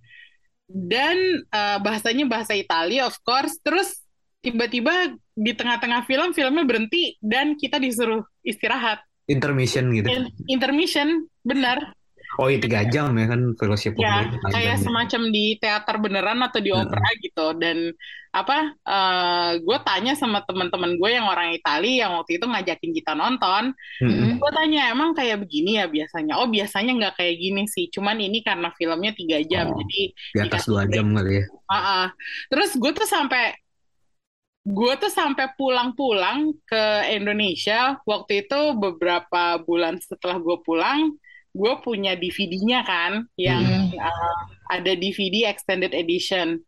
Dan 0.69 1.41
eh, 1.49 1.77
bahasanya 1.81 2.29
bahasa 2.29 2.53
Italia 2.53 3.09
of 3.09 3.17
course. 3.25 3.57
Terus 3.65 3.97
tiba-tiba 4.39 5.17
di 5.35 5.51
tengah-tengah 5.51 6.07
film 6.07 6.31
filmnya 6.31 6.63
berhenti 6.63 7.17
dan 7.19 7.57
kita 7.57 7.81
disuruh 7.81 8.23
istirahat. 8.45 9.01
Intermission 9.29 9.89
gitu. 9.93 10.07
In- 10.09 10.33
intermission, 10.49 11.27
benar. 11.41 11.99
Oh 12.38 12.45
iya 12.45 12.62
tiga 12.62 12.86
jam 12.86 13.17
ya 13.17 13.25
kan 13.25 13.41
Fellowship 13.57 13.98
Ya, 13.98 14.21
Ring, 14.21 14.38
kayak 14.53 14.77
ya. 14.77 14.83
semacam 14.86 15.21
di 15.33 15.57
teater 15.57 15.95
beneran 15.98 16.39
atau 16.45 16.62
di 16.62 16.69
opera 16.69 17.09
gitu. 17.25 17.57
Dan 17.57 17.89
apa? 18.29 18.77
gue 19.57 19.77
tanya 19.81 20.13
sama 20.13 20.45
teman-teman 20.45 21.01
gue 21.01 21.09
yang 21.09 21.25
orang 21.25 21.57
Italia 21.57 22.05
yang 22.05 22.21
waktu 22.21 22.38
itu 22.38 22.45
ngajakin 22.45 22.91
kita 22.93 23.17
nonton. 23.17 23.74
Mm-mm. 24.05 24.38
Gue 24.38 24.51
tanya 24.53 24.93
emang 24.93 25.17
kayak 25.17 25.41
begini 25.41 25.81
ya 25.81 25.89
biasanya? 25.89 26.38
Oh 26.38 26.45
biasanya 26.45 26.93
nggak 26.93 27.15
kayak 27.17 27.36
gini 27.41 27.65
sih. 27.65 27.89
Cuman 27.89 28.21
ini 28.21 28.45
karena 28.45 28.69
filmnya 28.77 29.12
tiga 29.17 29.41
jam, 29.41 29.74
Oh, 29.74 29.81
jadi 29.81 30.01
Di 30.13 30.39
atas 30.45 30.69
dua 30.69 30.86
jam 30.86 31.09
kali 31.17 31.41
ya. 31.41 31.45
Ah, 31.65 31.75
ah. 31.75 32.05
Terus 32.53 32.77
gue 32.77 32.91
tuh 32.93 33.09
sampai 33.09 33.57
gue 34.69 34.93
tuh 35.01 35.09
sampai 35.09 35.50
pulang-pulang 35.57 36.53
ke 36.67 36.83
Indonesia 37.09 37.98
waktu 38.05 38.45
itu 38.45 38.77
beberapa 38.77 39.57
bulan 39.65 39.98
setelah 39.98 40.38
gue 40.38 40.57
pulang 40.62 41.17
gue 41.50 41.74
punya 41.82 42.13
DVD-nya 42.13 42.84
kan 42.84 43.25
yang 43.36 43.62
Hmm. 43.62 43.98
uh, 43.98 44.39
ada 44.70 44.94
DVD 44.94 45.50
extended 45.50 45.91
edition 45.91 46.62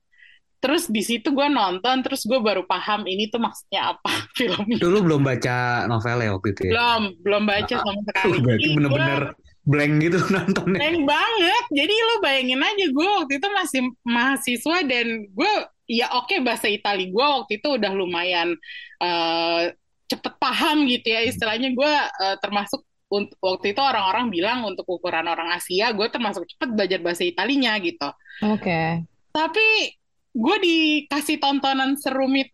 terus 0.57 0.85
di 0.85 1.01
situ 1.01 1.33
gue 1.33 1.47
nonton 1.49 2.05
terus 2.05 2.21
gue 2.21 2.37
baru 2.37 2.65
paham 2.65 3.05
ini 3.05 3.29
tuh 3.29 3.41
maksudnya 3.41 3.93
apa 3.93 4.11
filmnya 4.37 4.77
Dulu 4.77 4.97
belum 5.01 5.21
baca 5.21 5.85
novelnya 5.85 6.33
waktu 6.33 6.49
itu 6.53 6.61
ya. 6.69 6.71
belum 6.73 7.01
belum 7.21 7.43
baca 7.45 7.75
sama 7.77 8.01
sekali 8.09 8.35
Uh, 8.37 8.41
berarti 8.41 8.67
bener-bener 8.73 9.23
blank 9.61 9.93
gitu 10.01 10.17
nontonnya. 10.33 10.77
Keren 10.81 11.05
banget. 11.05 11.63
Jadi 11.69 11.93
lo 11.93 12.15
bayangin 12.17 12.61
aja 12.61 12.85
gue 12.89 13.07
waktu 13.21 13.33
itu 13.37 13.47
masih 13.53 13.81
mahasiswa 14.01 14.77
dan 14.85 15.05
gue 15.29 15.53
ya 15.85 16.09
oke 16.13 16.33
bahasa 16.41 16.65
Itali 16.65 17.09
gue 17.09 17.21
waktu 17.25 17.61
itu 17.61 17.67
udah 17.77 17.91
lumayan 17.93 18.57
eh, 18.97 19.61
cepet 20.09 20.33
paham 20.37 20.89
gitu 20.89 21.07
ya 21.07 21.21
istilahnya 21.23 21.73
gue 21.73 21.93
eh, 21.93 22.35
termasuk 22.41 22.81
untuk 23.11 23.35
waktu 23.37 23.75
itu 23.75 23.81
orang-orang 23.83 24.31
bilang 24.31 24.63
untuk 24.63 24.87
ukuran 24.87 25.27
orang 25.27 25.51
Asia 25.51 25.91
gue 25.91 26.07
termasuk 26.07 26.47
cepet 26.47 26.71
belajar 26.71 26.99
bahasa 27.03 27.21
Italinya 27.21 27.75
gitu. 27.77 28.07
Oke. 28.41 29.03
Tapi 29.29 29.67
gue 30.31 30.57
dikasih 30.57 31.37
tontonan 31.37 31.99
serumit 31.99 32.49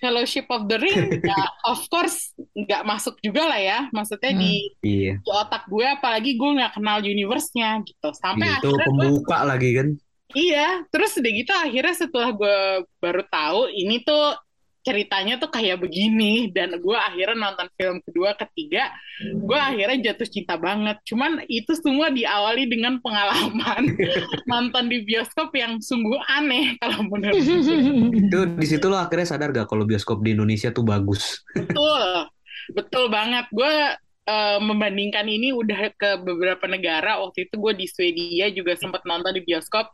Fellowship 0.00 0.48
of 0.48 0.64
the 0.64 0.80
Ring, 0.80 0.96
ya 1.28 1.36
of 1.68 1.84
course 1.86 2.32
nggak 2.56 2.88
masuk 2.88 3.20
juga 3.20 3.44
lah 3.44 3.60
ya. 3.60 3.78
Maksudnya 3.92 4.32
Hmm. 4.32 4.40
di 4.40 4.52
Iya. 4.80 5.20
di 5.20 5.30
otak 5.30 5.68
gue 5.68 5.84
apalagi 5.84 6.40
gue 6.40 6.50
nggak 6.56 6.72
kenal 6.74 6.98
universe-nya 6.98 7.84
gitu 7.84 8.08
sampai 8.16 8.48
Iya, 8.48 8.56
itu 8.56 8.68
akhirnya 8.72 8.80
gue 8.80 8.96
pembuka 8.96 9.38
lagi 9.44 9.70
kan. 9.76 9.88
iya 10.32 10.68
terus 10.88 11.12
udah 11.12 11.32
gitu 11.34 11.52
akhirnya 11.52 11.92
setelah 11.92 12.30
gue 12.32 12.56
baru 12.96 13.22
tahu 13.28 13.60
ini 13.68 14.00
tuh 14.00 14.38
ceritanya 14.80 15.36
tuh 15.36 15.52
kayak 15.52 15.80
begini 15.80 16.48
dan 16.52 16.76
gue 16.80 16.96
akhirnya 16.96 17.36
nonton 17.36 17.68
film 17.76 18.00
kedua 18.00 18.32
ketiga 18.32 18.88
gue 19.20 19.58
akhirnya 19.58 20.12
jatuh 20.12 20.28
cinta 20.28 20.56
banget 20.56 20.96
cuman 21.04 21.44
itu 21.52 21.76
semua 21.76 22.08
diawali 22.08 22.64
dengan 22.64 22.96
pengalaman 23.04 23.92
nonton 24.50 24.84
di 24.88 25.04
bioskop 25.04 25.52
yang 25.52 25.76
sungguh 25.84 26.16
aneh 26.32 26.80
kalau 26.80 27.04
menurut 27.04 27.36
Itu 28.10 28.38
di 28.56 28.66
situ 28.66 28.86
lo 28.88 28.96
akhirnya 28.96 29.28
sadar 29.28 29.52
gak 29.52 29.68
kalau 29.68 29.84
bioskop 29.84 30.24
di 30.24 30.32
Indonesia 30.34 30.70
tuh 30.70 30.84
bagus. 30.86 31.42
Betul, 31.52 32.30
betul 32.72 33.04
banget. 33.12 33.46
Gue 33.50 33.74
eh, 34.26 34.58
membandingkan 34.58 35.26
ini 35.26 35.52
udah 35.52 35.92
ke 35.94 36.20
beberapa 36.22 36.64
negara. 36.70 37.20
Waktu 37.22 37.50
itu 37.50 37.54
gue 37.58 37.72
di 37.76 37.86
Swedia 37.86 38.46
juga 38.50 38.74
sempat 38.78 39.04
nonton 39.04 39.36
di 39.36 39.42
bioskop. 39.42 39.90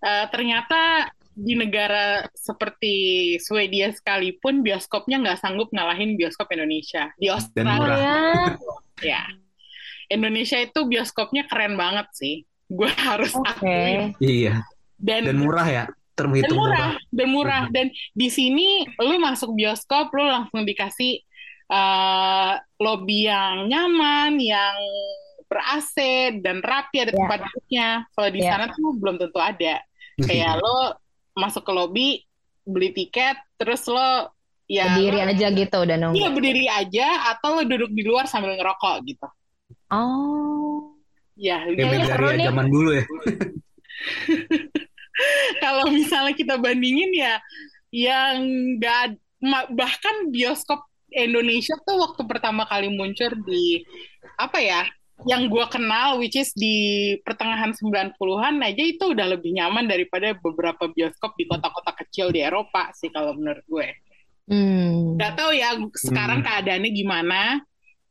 Eh, 0.00 0.26
ternyata 0.32 1.12
di 1.30 1.54
negara 1.54 2.26
seperti 2.34 2.94
Swedia 3.38 3.94
sekalipun 3.94 4.60
bioskopnya 4.60 5.22
nggak 5.22 5.38
sanggup 5.40 5.70
ngalahin 5.70 6.18
bioskop 6.18 6.50
Indonesia. 6.50 7.08
Di 7.16 7.30
Dan 7.30 7.36
Australia, 7.66 8.14
ya. 9.14 9.22
Indonesia 10.10 10.58
itu 10.58 10.80
bioskopnya 10.84 11.46
keren 11.46 11.78
banget 11.78 12.06
sih. 12.12 12.34
Gue 12.66 12.90
harus 12.92 13.30
Oke. 13.34 13.46
akuin. 13.46 14.00
Iya. 14.18 14.66
Dan 14.98 15.26
Dan 15.26 15.38
murah 15.40 15.66
ya. 15.66 15.84
dan 16.12 16.28
Terhitung 16.28 16.58
murah, 16.58 16.76
murah. 16.76 16.92
dan 17.08 17.28
murah. 17.32 17.62
Dan 17.72 17.86
di 18.12 18.28
sini 18.28 18.84
lu 19.00 19.16
masuk 19.16 19.56
bioskop, 19.56 20.12
lu 20.12 20.26
langsung 20.26 20.66
dikasih 20.66 21.22
eh, 21.70 22.52
lobby 22.82 23.30
yang 23.30 23.70
nyaman, 23.70 24.36
yang 24.36 24.76
ber 25.46 25.62
AC 25.62 25.94
dan 26.42 26.58
rapi, 26.60 26.98
ada 27.00 27.10
Ya. 27.10 27.16
tempat 27.16 27.38
duduknya. 27.46 27.88
Kalau 28.10 28.28
di 28.28 28.40
Ya. 28.42 28.50
sana 28.52 28.64
tuh 28.74 28.90
belum 28.98 29.16
tentu 29.16 29.38
ada. 29.38 29.74
Kayak 30.26 30.58
lo 30.58 30.98
masuk 31.40 31.64
ke 31.64 31.72
lobby, 31.72 32.08
beli 32.62 32.92
tiket, 32.92 33.40
terus 33.56 33.88
lo 33.88 34.28
ya 34.68 34.94
Berdiri 34.94 35.18
lo- 35.18 35.28
aja 35.32 35.46
gitu 35.50 35.76
udah 35.80 35.96
iya 35.96 36.04
nunggu. 36.04 36.26
berdiri 36.30 36.64
aja 36.68 37.06
atau 37.32 37.56
lo 37.56 37.62
duduk 37.64 37.90
di 37.90 38.04
luar 38.04 38.28
sambil 38.28 38.54
ngerokok 38.54 38.96
gitu. 39.02 39.26
Oh. 39.88 40.94
Ya, 41.34 41.64
Kayak 41.64 42.04
Megaria 42.04 42.36
nih. 42.36 42.46
zaman 42.46 42.66
dulu 42.68 42.90
ya. 42.92 43.04
kalau 45.60 45.88
misalnya 45.88 46.32
kita 46.32 46.56
bandingin 46.56 47.12
ya 47.12 47.34
yang 47.90 48.40
nggak 48.76 49.16
ma- 49.42 49.68
bahkan 49.68 50.30
bioskop 50.30 50.84
Indonesia 51.10 51.74
tuh 51.82 51.98
waktu 51.98 52.22
pertama 52.24 52.62
kali 52.64 52.86
muncul 52.88 53.28
di 53.42 53.82
apa 54.38 54.58
ya 54.62 54.82
yang 55.28 55.52
gua 55.52 55.68
kenal 55.68 56.16
which 56.16 56.36
is 56.36 56.52
di 56.56 57.12
pertengahan 57.24 57.76
90-an 57.76 58.56
aja 58.64 58.82
itu 58.84 59.12
udah 59.12 59.36
lebih 59.36 59.52
nyaman 59.52 59.84
daripada 59.84 60.32
beberapa 60.38 60.88
bioskop 60.88 61.36
di 61.36 61.44
kota-kota 61.44 61.92
kecil 61.92 62.32
di 62.32 62.40
Eropa 62.40 62.88
sih 62.96 63.12
kalau 63.12 63.36
menurut 63.36 63.64
gue. 63.68 63.88
Hmm. 64.50 65.20
Gak 65.20 65.36
tahu 65.36 65.52
ya 65.52 65.76
sekarang 65.94 66.40
Hmm. 66.40 66.46
keadaannya 66.48 66.90
gimana. 66.90 67.40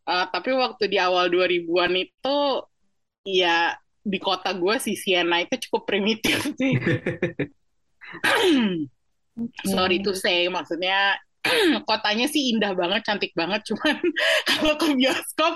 Eh, 0.09 0.25
tapi 0.33 0.53
waktu 0.53 0.89
di 0.89 0.97
awal 0.97 1.29
2000-an 1.29 1.93
itu 1.97 2.37
ya 3.25 3.77
di 3.99 4.17
kota 4.17 4.53
gue 4.57 4.75
si 4.81 4.97
Siena 4.97 5.41
itu 5.43 5.69
cukup 5.69 5.85
primitif 5.85 6.41
sih. 6.57 6.73
Sorry 9.69 10.01
to 10.03 10.11
say, 10.17 10.49
maksudnya 10.49 11.15
kotanya 11.89 12.27
sih 12.27 12.51
indah 12.55 12.75
banget, 12.75 13.01
cantik 13.07 13.31
banget, 13.31 13.63
cuman 13.71 13.95
kalau 14.49 14.75
ke 14.75 14.87
bioskop 14.95 15.53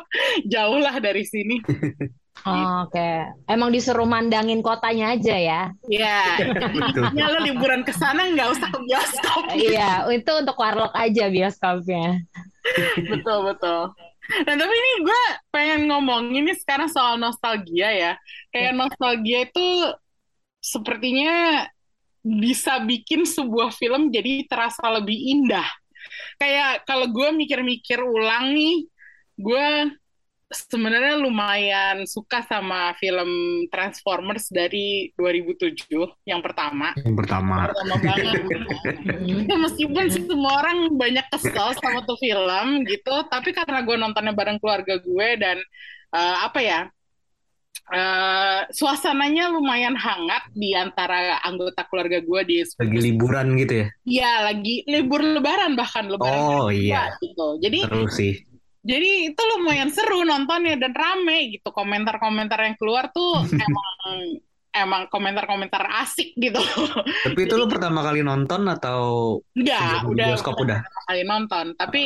jauh 0.47 0.79
lah 0.79 0.95
dari 0.99 1.23
sini. 1.27 1.59
Oh, 2.47 2.83
Oke, 2.87 2.95
okay. 2.95 3.15
emang 3.51 3.69
disuruh 3.71 4.07
mandangin 4.07 4.63
kotanya 4.63 5.15
aja 5.15 5.35
ya? 5.35 5.61
Iya, 5.87 6.19
yeah. 7.11 7.27
lo 7.29 7.39
liburan 7.43 7.83
ke 7.83 7.91
sana 7.91 8.31
nggak 8.31 8.49
usah 8.55 8.67
ke 8.71 8.79
bioskop. 8.83 9.43
Iya, 9.59 10.07
itu 10.09 10.31
untuk 10.31 10.55
warlock 10.55 10.95
aja 10.95 11.27
bioskopnya. 11.27 12.23
betul 13.11 13.51
betul. 13.51 13.91
Nah 14.23 14.55
tapi 14.55 14.71
ini 14.71 14.91
gue 15.03 15.23
pengen 15.51 15.91
ngomong 15.91 16.31
ini 16.31 16.55
sekarang 16.55 16.87
soal 16.87 17.19
nostalgia 17.19 17.91
ya. 17.91 18.11
Kayak 18.55 18.79
nostalgia 18.79 19.51
itu 19.51 19.67
sepertinya 20.63 21.67
bisa 22.23 22.79
bikin 22.79 23.27
sebuah 23.27 23.75
film 23.75 24.07
jadi 24.07 24.47
terasa 24.47 24.87
lebih 24.87 25.15
indah. 25.15 25.67
Kayak 26.39 26.87
kalau 26.87 27.11
gue 27.11 27.29
mikir-mikir 27.35 27.99
ulang 27.99 28.55
nih, 28.55 28.87
gue 29.35 29.67
sebenarnya 30.53 31.17
lumayan 31.17 32.05
suka 32.05 32.45
sama 32.45 32.93
film 33.01 33.63
Transformers 33.73 34.47
dari 34.53 35.11
2007 35.17 35.89
yang 36.29 36.39
pertama. 36.39 36.93
Yang 37.01 37.15
pertama. 37.25 37.73
Pertama 37.73 37.95
banget. 37.99 38.35
ya, 39.49 39.55
meskipun 39.57 40.05
semua 40.13 40.51
orang 40.63 40.93
banyak 40.93 41.25
kesel 41.33 41.75
sama 41.81 42.05
tuh 42.05 42.15
film 42.21 42.85
gitu, 42.87 43.15
tapi 43.27 43.51
karena 43.51 43.81
gue 43.83 43.95
nontonnya 43.97 44.31
bareng 44.31 44.61
keluarga 44.61 45.01
gue 45.01 45.27
dan 45.41 45.57
uh, 46.13 46.47
apa 46.47 46.61
ya? 46.61 46.81
Uh, 47.83 48.63
suasananya 48.71 49.51
lumayan 49.51 49.93
hangat 49.93 50.47
di 50.55 50.71
antara 50.71 51.37
anggota 51.43 51.83
keluarga 51.91 52.23
gue 52.23 52.41
di 52.47 52.57
lagi 52.63 52.99
liburan 53.11 53.59
gitu 53.59 53.73
ya? 53.83 53.87
Iya, 54.07 54.31
lagi 54.49 54.75
libur 54.87 55.19
lebaran 55.19 55.75
bahkan 55.75 56.07
lebaran. 56.07 56.41
Oh 56.63 56.67
iya. 56.71 57.11
Gitu. 57.19 57.59
Jadi 57.59 57.79
Terus 57.83 58.11
sih 58.15 58.33
jadi 58.83 59.31
itu 59.31 59.41
lumayan 59.55 59.87
seru 59.95 60.27
nontonnya 60.27 60.75
dan 60.75 60.91
rame 60.91 61.55
gitu 61.55 61.71
komentar-komentar 61.71 62.59
yang 62.67 62.75
keluar 62.75 63.07
tuh 63.15 63.39
emang 63.67 64.42
emang 64.73 65.05
komentar-komentar 65.07 65.85
asik 66.01 66.33
gitu. 66.35 66.59
Tapi 67.29 67.39
itu 67.45 67.53
lo 67.53 67.69
pertama 67.69 68.01
kali 68.01 68.25
nonton 68.25 68.65
atau 68.65 69.01
enggak, 69.53 70.09
udah 70.09 70.27
bioskop 70.33 70.57
udah 70.57 70.81
pertama 70.81 71.01
kali 71.07 71.21
nonton. 71.23 71.65
Tapi 71.77 72.03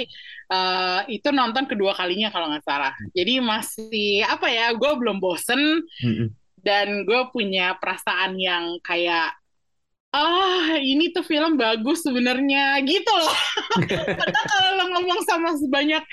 uh, 0.51 1.01
itu 1.07 1.29
nonton 1.31 1.65
kedua 1.65 1.95
kalinya 1.95 2.29
kalau 2.29 2.51
nggak 2.51 2.67
salah. 2.67 2.93
Jadi 3.15 3.39
masih 3.39 4.27
apa 4.27 4.51
ya? 4.51 4.75
Gue 4.75 4.91
belum 4.99 5.23
bosen 5.23 5.81
mm 5.81 6.11
-mm. 6.11 6.27
dan 6.59 7.07
gue 7.07 7.21
punya 7.31 7.79
perasaan 7.79 8.35
yang 8.35 8.77
kayak 8.83 9.31
ah 10.17 10.79
ini 10.79 11.11
tuh 11.11 11.21
film 11.21 11.59
bagus 11.59 12.03
sebenarnya 12.03 12.79
gitu 12.83 13.11
loh. 13.11 13.37
Karena 14.19 14.41
kalau 14.47 14.71
lo 14.75 14.85
ngomong 14.97 15.19
sama 15.23 15.55
sebanyak 15.55 16.03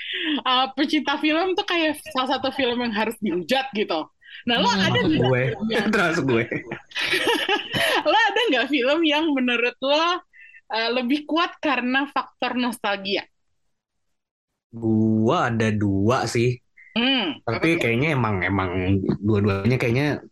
uh, 0.43 0.67
pecinta 0.75 1.15
film 1.19 1.55
tuh 1.55 1.65
kayak 1.67 1.99
salah 2.11 2.37
satu 2.37 2.51
film 2.51 2.83
yang 2.83 2.93
harus 2.95 3.15
dihujat 3.19 3.71
gitu. 3.75 4.07
Nah 4.43 4.55
lo 4.59 4.69
hmm, 4.69 4.85
ada 4.85 4.99
nggak? 4.99 5.19
Gue, 5.23 5.43
terus 5.93 6.17
gue. 6.19 6.43
lo 8.11 8.17
ada 8.17 8.41
nggak 8.51 8.67
film 8.67 8.99
yang 9.07 9.25
menurut 9.31 9.75
lo 9.79 9.95
uh, 9.95 10.89
lebih 10.93 11.23
kuat 11.23 11.55
karena 11.63 12.05
faktor 12.11 12.59
nostalgia? 12.59 13.23
Gua 14.75 15.47
ada 15.47 15.71
dua 15.71 16.27
sih. 16.27 16.59
Hmm, 16.95 17.39
Tapi 17.43 17.79
kayaknya 17.79 18.15
emang 18.15 18.43
emang 18.43 18.99
dua-duanya 19.19 19.75
kayaknya 19.75 20.23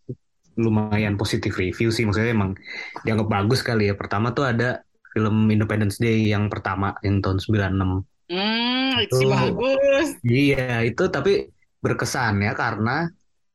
lumayan 0.56 1.20
positif 1.20 1.60
review 1.60 1.90
sih 1.92 2.08
maksudnya 2.08 2.32
emang 2.32 2.56
dianggap 3.04 3.28
bagus 3.28 3.66
kali 3.66 3.90
ya 3.90 3.98
pertama 3.98 4.32
tuh 4.32 4.48
ada 4.48 4.86
film 5.12 5.50
Independence 5.50 5.98
Day 6.00 6.24
yang 6.30 6.48
pertama 6.48 6.96
yang 7.04 7.20
tahun 7.20 7.42
96 7.42 8.06
Hmm, 8.32 9.04
itu 9.04 9.28
bagus. 9.28 10.08
Iya, 10.24 10.82
itu 10.88 11.04
tapi 11.12 11.52
berkesan 11.84 12.40
ya 12.42 12.56
karena 12.56 13.12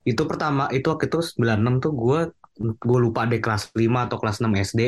itu 0.09 0.23
pertama 0.25 0.73
itu 0.73 0.89
waktu 0.89 1.13
itu 1.13 1.21
96 1.21 1.85
tuh 1.85 1.93
gue 1.93 2.21
gue 2.81 2.99
lupa 2.99 3.29
deh 3.29 3.39
kelas 3.39 3.71
5 3.77 4.07
atau 4.09 4.17
kelas 4.17 4.41
6 4.41 4.49
SD. 4.73 4.81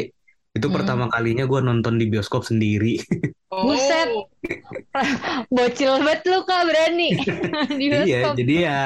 Itu 0.50 0.66
hmm. 0.66 0.74
pertama 0.74 1.04
kalinya 1.06 1.46
gue 1.46 1.60
nonton 1.62 2.00
di 2.00 2.08
bioskop 2.08 2.48
sendiri. 2.48 2.96
Oh. 3.50 3.66
Buset. 3.66 4.06
Bocil 5.50 5.90
banget 6.06 6.22
lu 6.30 6.46
Kak 6.46 6.70
berani 6.70 7.18
di 7.82 7.90
iya, 7.90 8.06
bioskop. 8.06 8.06
Iya, 8.06 8.38
jadi 8.38 8.54
ya 8.62 8.80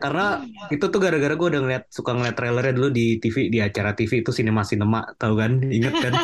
karena 0.00 0.26
itu 0.72 0.84
tuh 0.88 1.00
gara-gara 1.00 1.36
gue 1.36 1.48
udah 1.52 1.60
ngeliat 1.60 1.84
suka 1.92 2.16
ngeliat 2.16 2.36
trailernya 2.36 2.72
dulu 2.72 2.88
di 2.88 3.20
TV 3.20 3.52
di 3.52 3.60
acara 3.60 3.92
TV 3.92 4.24
itu 4.24 4.32
sinema 4.32 4.64
sinema 4.64 5.04
tau 5.20 5.36
kan 5.36 5.60
inget 5.68 5.92
kan 5.92 6.16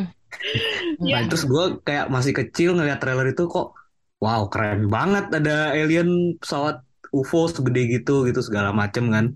nah 1.04 1.20
terus 1.28 1.44
gue 1.44 1.64
kayak 1.84 2.08
masih 2.08 2.32
kecil 2.32 2.72
ngeliat 2.72 2.96
trailer 2.96 3.36
itu 3.36 3.44
kok 3.52 3.76
wow 4.24 4.48
keren 4.48 4.88
banget 4.88 5.28
ada 5.28 5.76
alien 5.76 6.40
pesawat 6.40 6.80
UFO 7.10 7.50
segede 7.50 7.82
gitu 8.00 8.26
gitu 8.28 8.40
segala 8.40 8.70
macem 8.70 9.10
kan. 9.10 9.34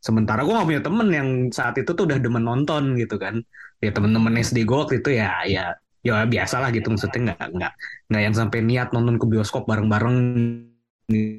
Sementara 0.00 0.46
gue 0.46 0.54
gak 0.54 0.68
punya 0.68 0.82
temen 0.84 1.08
yang 1.10 1.28
saat 1.50 1.74
itu 1.80 1.90
tuh 1.90 2.06
udah 2.06 2.18
demen 2.22 2.44
nonton 2.44 2.94
gitu 3.00 3.16
kan. 3.18 3.42
Ya 3.82 3.90
temen-temen 3.92 4.32
SD 4.40 4.64
gue 4.64 4.76
waktu 4.76 5.04
itu 5.04 5.16
ya 5.16 5.44
ya 5.48 5.74
ya 6.04 6.24
biasa 6.24 6.62
lah 6.62 6.70
gitu. 6.70 6.92
Maksudnya 6.92 7.32
nggak 7.32 7.48
nggak 7.56 7.72
nggak 8.12 8.22
yang 8.22 8.34
sampai 8.36 8.58
niat 8.62 8.88
nonton 8.94 9.16
ke 9.20 9.26
bioskop 9.26 9.66
bareng-bareng 9.66 10.16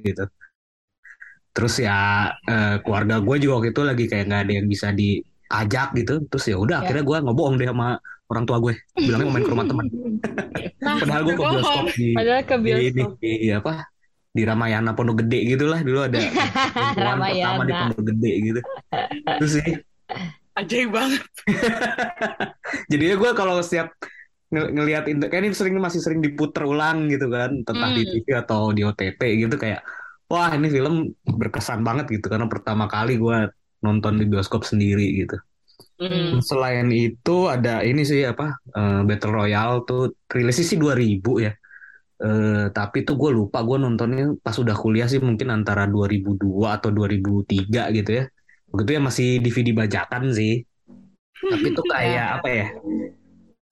gitu. 0.03 0.25
Terus 1.55 1.73
ya 1.81 2.29
uh, 2.33 2.75
keluarga 2.85 3.17
gue 3.23 3.35
juga 3.41 3.53
waktu 3.61 3.69
itu 3.73 3.81
lagi 3.81 4.05
kayak 4.05 4.25
nggak 4.29 4.41
ada 4.45 4.53
yang 4.53 4.67
bisa 4.69 4.87
diajak 4.93 5.95
gitu. 5.95 6.25
Terus 6.29 6.45
ya 6.51 6.57
udah 6.59 6.77
ya. 6.79 6.83
akhirnya 6.85 7.03
gue 7.07 7.17
ngebohong 7.23 7.55
deh 7.57 7.69
sama 7.71 7.97
orang 8.27 8.43
tua 8.43 8.57
gue 8.59 8.73
bilangnya 8.99 9.25
mau 9.27 9.33
main 9.39 9.43
ke 9.43 9.51
rumah 9.51 9.65
teman 9.67 9.85
nah, 10.83 10.95
padahal 10.99 11.21
gue 11.23 11.35
ke 11.35 11.43
bioskop 11.43 11.85
di, 11.95 12.07
padahal 12.11 12.43
ke 12.43 12.55
bioskop. 12.59 12.83
di, 12.83 13.03
di, 13.23 13.31
di 13.39 13.49
apa 13.55 13.73
di 14.39 14.43
Ramayana 14.45 14.93
Pondok 14.93 15.25
Gede 15.25 15.57
gitu 15.57 15.65
lah 15.65 15.81
dulu 15.81 16.05
ada 16.05 16.19
pertama 16.95 17.63
di 17.65 17.73
Pondok 17.73 18.03
Gede 18.13 18.33
gitu 18.45 18.61
terus 19.41 19.51
sih 19.57 19.69
ajaib 20.57 20.89
banget 20.93 21.23
jadinya 22.91 23.15
gue 23.17 23.31
kalau 23.33 23.61
setiap 23.61 23.93
ng 24.47 24.79
ngelihat 24.79 25.11
kayak 25.27 25.43
ini 25.43 25.51
sering 25.51 25.75
masih 25.75 25.99
sering 25.99 26.23
diputer 26.23 26.63
ulang 26.63 27.11
gitu 27.11 27.27
kan 27.27 27.51
entah 27.51 27.75
hmm. 27.75 27.97
di 27.99 28.03
TV 28.07 28.25
atau 28.31 28.71
di 28.71 28.87
OTT 28.87 29.19
gitu 29.43 29.59
kayak 29.59 29.83
wah 30.31 30.51
ini 30.55 30.71
film 30.71 31.11
berkesan 31.27 31.83
banget 31.83 32.07
gitu 32.19 32.31
karena 32.31 32.47
pertama 32.47 32.87
kali 32.87 33.19
gue 33.19 33.51
nonton 33.83 34.19
di 34.19 34.25
bioskop 34.27 34.67
sendiri 34.67 35.23
gitu. 35.25 35.37
Mm. 35.97 36.45
Selain 36.45 36.87
itu 36.93 37.49
ada 37.49 37.81
ini 37.81 38.05
sih 38.05 38.21
apa 38.21 38.53
uh, 38.77 39.01
Battle 39.01 39.33
Royale 39.33 39.81
tuh 39.85 40.13
rilisnya 40.29 40.65
sih 40.65 40.77
2000 40.77 41.45
ya. 41.45 41.51
Uh, 42.17 42.73
tapi 42.73 43.05
tuh 43.05 43.13
gue 43.13 43.29
lupa 43.29 43.61
gue 43.61 43.77
nontonnya 43.77 44.33
pas 44.41 44.57
udah 44.57 44.73
kuliah 44.73 45.05
sih 45.05 45.21
mungkin 45.21 45.53
antara 45.53 45.85
2002 45.85 46.41
atau 46.65 46.89
2003 46.89 47.97
gitu 47.97 48.11
ya. 48.11 48.23
Begitu 48.73 48.89
ya 48.97 49.01
masih 49.01 49.27
DVD 49.39 49.69
bajakan 49.73 50.33
sih. 50.33 50.65
Tapi 51.37 51.67
tuh 51.77 51.85
kayak 51.93 52.41
apa 52.41 52.49
ya? 52.49 52.67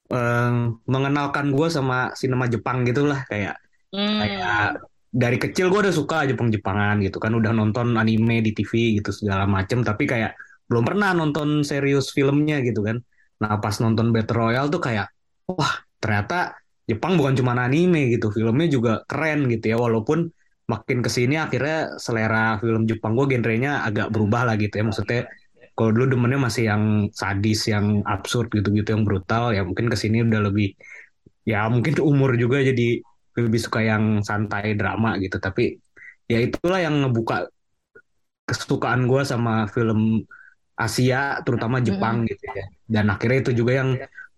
Um, 0.06 0.78
mengenalkan 0.86 1.50
gue 1.50 1.68
sama 1.74 2.14
sinema 2.14 2.46
Jepang 2.46 2.86
gitulah 2.86 3.26
kayak 3.26 3.58
mm. 3.90 4.18
kayak 4.22 4.86
dari 5.16 5.40
kecil 5.40 5.72
gue 5.72 5.88
udah 5.88 5.96
suka 5.96 6.28
Jepang-Jepangan 6.28 7.00
gitu 7.08 7.24
kan 7.24 7.32
udah 7.32 7.56
nonton 7.56 7.96
anime 7.96 8.44
di 8.44 8.52
TV 8.52 9.00
gitu 9.00 9.16
segala 9.16 9.48
macem 9.48 9.80
tapi 9.80 10.04
kayak 10.04 10.36
belum 10.68 10.84
pernah 10.84 11.16
nonton 11.16 11.64
serius 11.64 12.12
filmnya 12.12 12.60
gitu 12.60 12.84
kan 12.84 13.00
nah 13.40 13.56
pas 13.64 13.80
nonton 13.80 14.12
Battle 14.12 14.36
Royale 14.36 14.68
tuh 14.68 14.84
kayak 14.84 15.08
wah 15.48 15.74
ternyata 16.04 16.60
Jepang 16.86 17.18
bukan 17.18 17.34
cuma 17.34 17.58
anime 17.58 18.14
gitu 18.14 18.30
filmnya 18.30 18.70
juga 18.70 18.94
keren 19.10 19.50
gitu 19.50 19.74
ya 19.74 19.78
walaupun 19.82 20.30
makin 20.66 21.06
ke 21.06 21.10
sini 21.10 21.38
akhirnya 21.38 21.98
selera 22.02 22.58
film 22.58 22.90
Jepang 22.90 23.14
gue 23.14 23.26
genrenya 23.30 23.86
agak 23.86 24.10
berubah 24.10 24.50
lah 24.50 24.56
gitu 24.58 24.82
ya. 24.82 24.84
Maksudnya 24.86 25.22
kalau 25.78 25.92
dulu 25.94 26.18
demennya 26.18 26.40
masih 26.42 26.64
yang 26.72 26.84
sadis 27.14 27.70
yang 27.70 28.02
absurd 28.06 28.50
gitu-gitu 28.50 28.96
yang 28.96 29.04
brutal 29.04 29.52
ya 29.54 29.62
mungkin 29.62 29.92
ke 29.92 29.98
sini 30.00 30.24
udah 30.24 30.42
lebih 30.50 30.74
ya 31.46 31.68
mungkin 31.70 31.94
umur 32.12 32.34
juga 32.38 32.62
jadi 32.62 33.02
lebih 33.36 33.60
suka 33.62 33.80
yang 33.86 34.26
santai 34.26 34.74
drama 34.74 35.18
gitu. 35.22 35.38
Tapi 35.38 35.78
ya 36.26 36.42
itulah 36.42 36.82
yang 36.82 37.06
ngebuka 37.06 37.50
kesukaan 38.46 39.06
gue 39.10 39.22
sama 39.26 39.66
film 39.70 40.26
Asia 40.76 41.40
terutama 41.46 41.80
Jepang 41.82 42.26
mm-hmm. 42.26 42.32
gitu 42.34 42.46
ya. 42.50 42.66
Dan 42.90 43.06
akhirnya 43.14 43.40
itu 43.46 43.52
juga 43.54 43.86
yang 43.86 43.90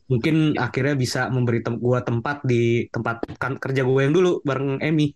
mungkin 0.07 0.55
akhirnya 0.55 0.95
bisa 0.95 1.27
memberi 1.27 1.59
tem 1.59 1.75
gue 1.75 1.99
tempat 1.99 2.43
di 2.47 2.87
tempat 2.91 3.27
kan 3.35 3.59
kerja 3.59 3.83
gue 3.83 4.01
yang 4.01 4.15
dulu 4.15 4.39
bareng 4.43 4.79
Emmy 4.79 5.11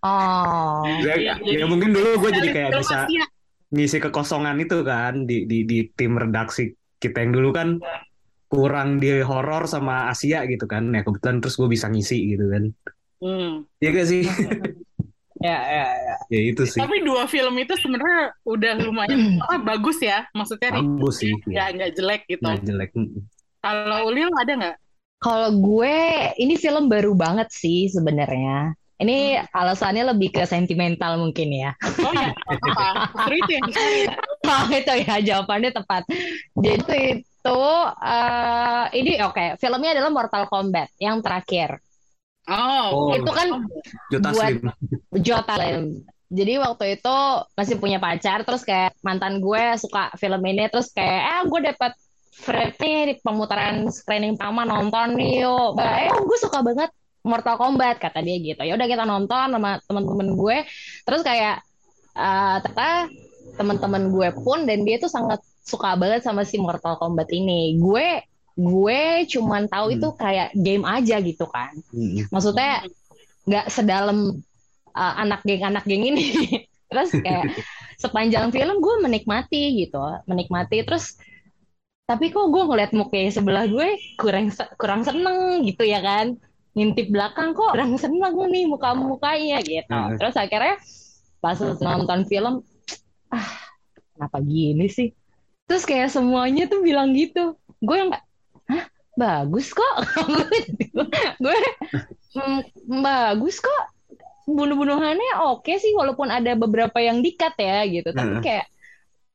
oh 0.00 0.82
ya, 1.04 1.14
ya, 1.16 1.34
ya 1.40 1.64
mungkin 1.68 1.92
dulu 1.92 2.24
gue 2.24 2.30
jadi 2.40 2.48
kayak 2.52 2.70
bisa 2.80 3.04
ngisi 3.70 3.98
kekosongan 4.00 4.56
itu 4.64 4.80
kan 4.80 5.28
di 5.28 5.44
di 5.44 5.68
di 5.68 5.92
tim 5.92 6.16
redaksi 6.16 6.72
kita 6.96 7.20
yang 7.20 7.32
dulu 7.36 7.50
kan 7.52 7.68
kurang 8.48 8.96
di 8.96 9.20
horor 9.20 9.68
sama 9.68 10.08
Asia 10.08 10.48
gitu 10.48 10.64
kan 10.64 10.88
ya 10.96 11.04
kebetulan 11.04 11.44
terus 11.44 11.60
gue 11.60 11.68
bisa 11.68 11.92
ngisi 11.92 12.32
gitu 12.32 12.46
kan 12.48 12.64
hmm. 13.20 13.52
ya 13.82 13.88
gak 13.92 14.08
sih 14.08 14.24
Ya, 15.36 15.58
ya, 15.68 15.86
ya. 15.92 16.14
Ya 16.32 16.40
itu 16.48 16.64
sih. 16.64 16.80
Tapi 16.80 17.04
dua 17.04 17.28
film 17.28 17.54
itu 17.60 17.76
sebenarnya 17.76 18.32
udah 18.48 18.72
lumayan 18.80 19.36
apa, 19.44 19.60
bagus 19.76 20.00
ya. 20.00 20.24
Maksudnya 20.32 20.80
Bagus 20.80 21.20
sih. 21.20 21.32
nggak 21.44 21.68
Ya. 21.68 21.74
nggak 21.76 21.90
jelek 21.92 22.22
gitu. 22.24 22.40
Nggak 22.42 22.60
jelek. 22.64 22.90
Kalau 23.66 23.98
Ulil 24.06 24.30
ada 24.32 24.52
nggak? 24.54 24.76
Kalau 25.16 25.48
gue, 25.50 25.96
ini 26.36 26.54
film 26.54 26.86
baru 26.86 27.16
banget 27.16 27.48
sih 27.50 27.88
sebenarnya. 27.88 28.76
Ini 28.96 29.44
alasannya 29.52 30.08
lebih 30.12 30.32
ke 30.32 30.44
sentimental 30.44 31.20
mungkin 31.20 31.52
ya. 31.52 31.70
Oh 32.00 32.12
ya, 32.12 32.32
apa? 32.72 33.12
Itu 33.28 33.50
yang. 33.52 33.68
Oh, 34.46 34.64
itu 34.70 34.92
ya 35.04 35.14
jawabannya 35.20 35.70
tepat. 35.72 36.08
Jadi 36.56 37.20
itu 37.20 37.60
eh, 38.00 38.84
ini 38.96 39.12
oke, 39.20 39.60
filmnya 39.60 39.92
adalah 39.92 40.10
Mortal 40.12 40.44
Kombat 40.48 40.88
yang 40.96 41.20
terakhir. 41.20 41.80
Oh, 42.46 43.10
Oh. 43.10 43.10
Itu 43.12 43.30
kan 43.34 43.48
Jota 44.08 44.28
Buat- 44.30 44.54
Slim. 44.54 44.64
Jota 45.20 45.54
Lim. 45.58 46.06
Jadi 46.26 46.52
waktu 46.58 46.84
itu 46.98 47.16
masih 47.54 47.76
punya 47.78 47.98
pacar, 48.02 48.42
terus 48.42 48.62
kayak 48.62 48.94
mantan 48.98 49.38
gue 49.38 49.62
suka 49.78 50.10
film 50.18 50.42
ini, 50.42 50.66
terus 50.66 50.90
kayak 50.90 51.22
eh 51.22 51.42
gue 51.46 51.60
dapet 51.62 51.92
nih 52.44 52.98
di 53.08 53.14
pemutaran 53.24 53.88
screening 53.88 54.36
pertama 54.36 54.68
nonton 54.68 55.16
yuk. 55.16 55.74
Bah, 55.74 56.04
eh 56.04 56.12
gue 56.12 56.38
suka 56.38 56.60
banget 56.60 56.92
Mortal 57.26 57.58
Kombat 57.58 57.98
kata 57.98 58.22
dia 58.22 58.38
gitu. 58.38 58.62
Ya 58.62 58.76
udah 58.78 58.86
kita 58.86 59.02
nonton 59.02 59.56
sama 59.56 59.80
teman-teman 59.88 60.28
gue. 60.36 60.56
Terus 61.02 61.22
kayak 61.24 61.64
eh 62.16 62.56
ternyata 62.64 63.10
teman-teman 63.56 64.12
gue 64.12 64.28
pun 64.44 64.68
dan 64.68 64.84
dia 64.84 65.00
tuh 65.00 65.08
sangat 65.10 65.40
suka 65.66 65.98
banget 65.98 66.22
sama 66.22 66.46
si 66.46 66.60
Mortal 66.60 67.00
Kombat 67.00 67.32
ini. 67.34 67.74
Gue 67.80 68.22
gue 68.56 69.00
cuman 69.28 69.68
tahu 69.68 69.92
Hmm. 69.92 69.96
itu 70.00 70.08
kayak 70.16 70.48
game 70.56 70.84
aja 70.86 71.16
gitu 71.20 71.44
kan. 71.50 71.76
Mm. 71.92 72.32
Maksudnya 72.32 72.88
nggak 73.44 73.66
sedalam 73.68 74.40
uh, 74.96 75.14
anak 75.20 75.44
geng 75.44 75.60
anak 75.66 75.84
geng 75.84 76.04
ini. 76.08 76.32
Terus 76.90 77.10
kayak 77.20 77.52
sepanjang 78.02 78.48
film 78.54 78.80
gue 78.80 78.94
menikmati 79.04 79.76
gitu, 79.84 80.00
menikmati. 80.24 80.86
Terus 80.88 81.20
tapi 82.06 82.30
kok 82.30 82.46
gue 82.54 82.62
ngeliat 82.62 82.94
mukanya 82.94 83.30
sebelah 83.34 83.66
gue 83.66 83.98
kurang 84.14 84.46
kurang 84.78 85.02
seneng 85.02 85.66
gitu 85.66 85.82
ya 85.82 85.98
kan. 85.98 86.38
Ngintip 86.78 87.10
belakang 87.10 87.50
kok 87.50 87.74
kurang 87.74 87.98
seneng 87.98 88.30
nih 88.46 88.70
muka-mukanya 88.70 89.58
gitu. 89.66 89.90
Heeh. 89.90 90.14
Terus 90.14 90.38
akhirnya 90.38 90.78
pas 91.42 91.58
nonton 91.58 92.22
film, 92.30 92.62
ah 93.34 93.48
kenapa 94.14 94.38
gini 94.38 94.86
sih? 94.86 95.10
Terus 95.66 95.82
kayak 95.82 96.14
semuanya 96.14 96.70
tuh 96.70 96.78
bilang 96.86 97.10
gitu. 97.10 97.58
Gue 97.82 97.96
yang 97.98 98.14
hah 98.70 98.84
bagus 99.18 99.74
kok. 99.74 99.96
gue 101.42 101.56
"Hmm, 102.38 102.60
bagus 103.02 103.58
kok. 103.58 103.82
Bunuh-bunuhannya 104.46 105.42
oke 105.42 105.74
sih 105.74 105.90
walaupun 105.98 106.30
ada 106.30 106.54
beberapa 106.54 107.02
yang 107.02 107.18
dikat 107.18 107.58
ya 107.58 107.82
gitu. 107.82 108.14
Tapi 108.14 108.38
kayak 108.46 108.70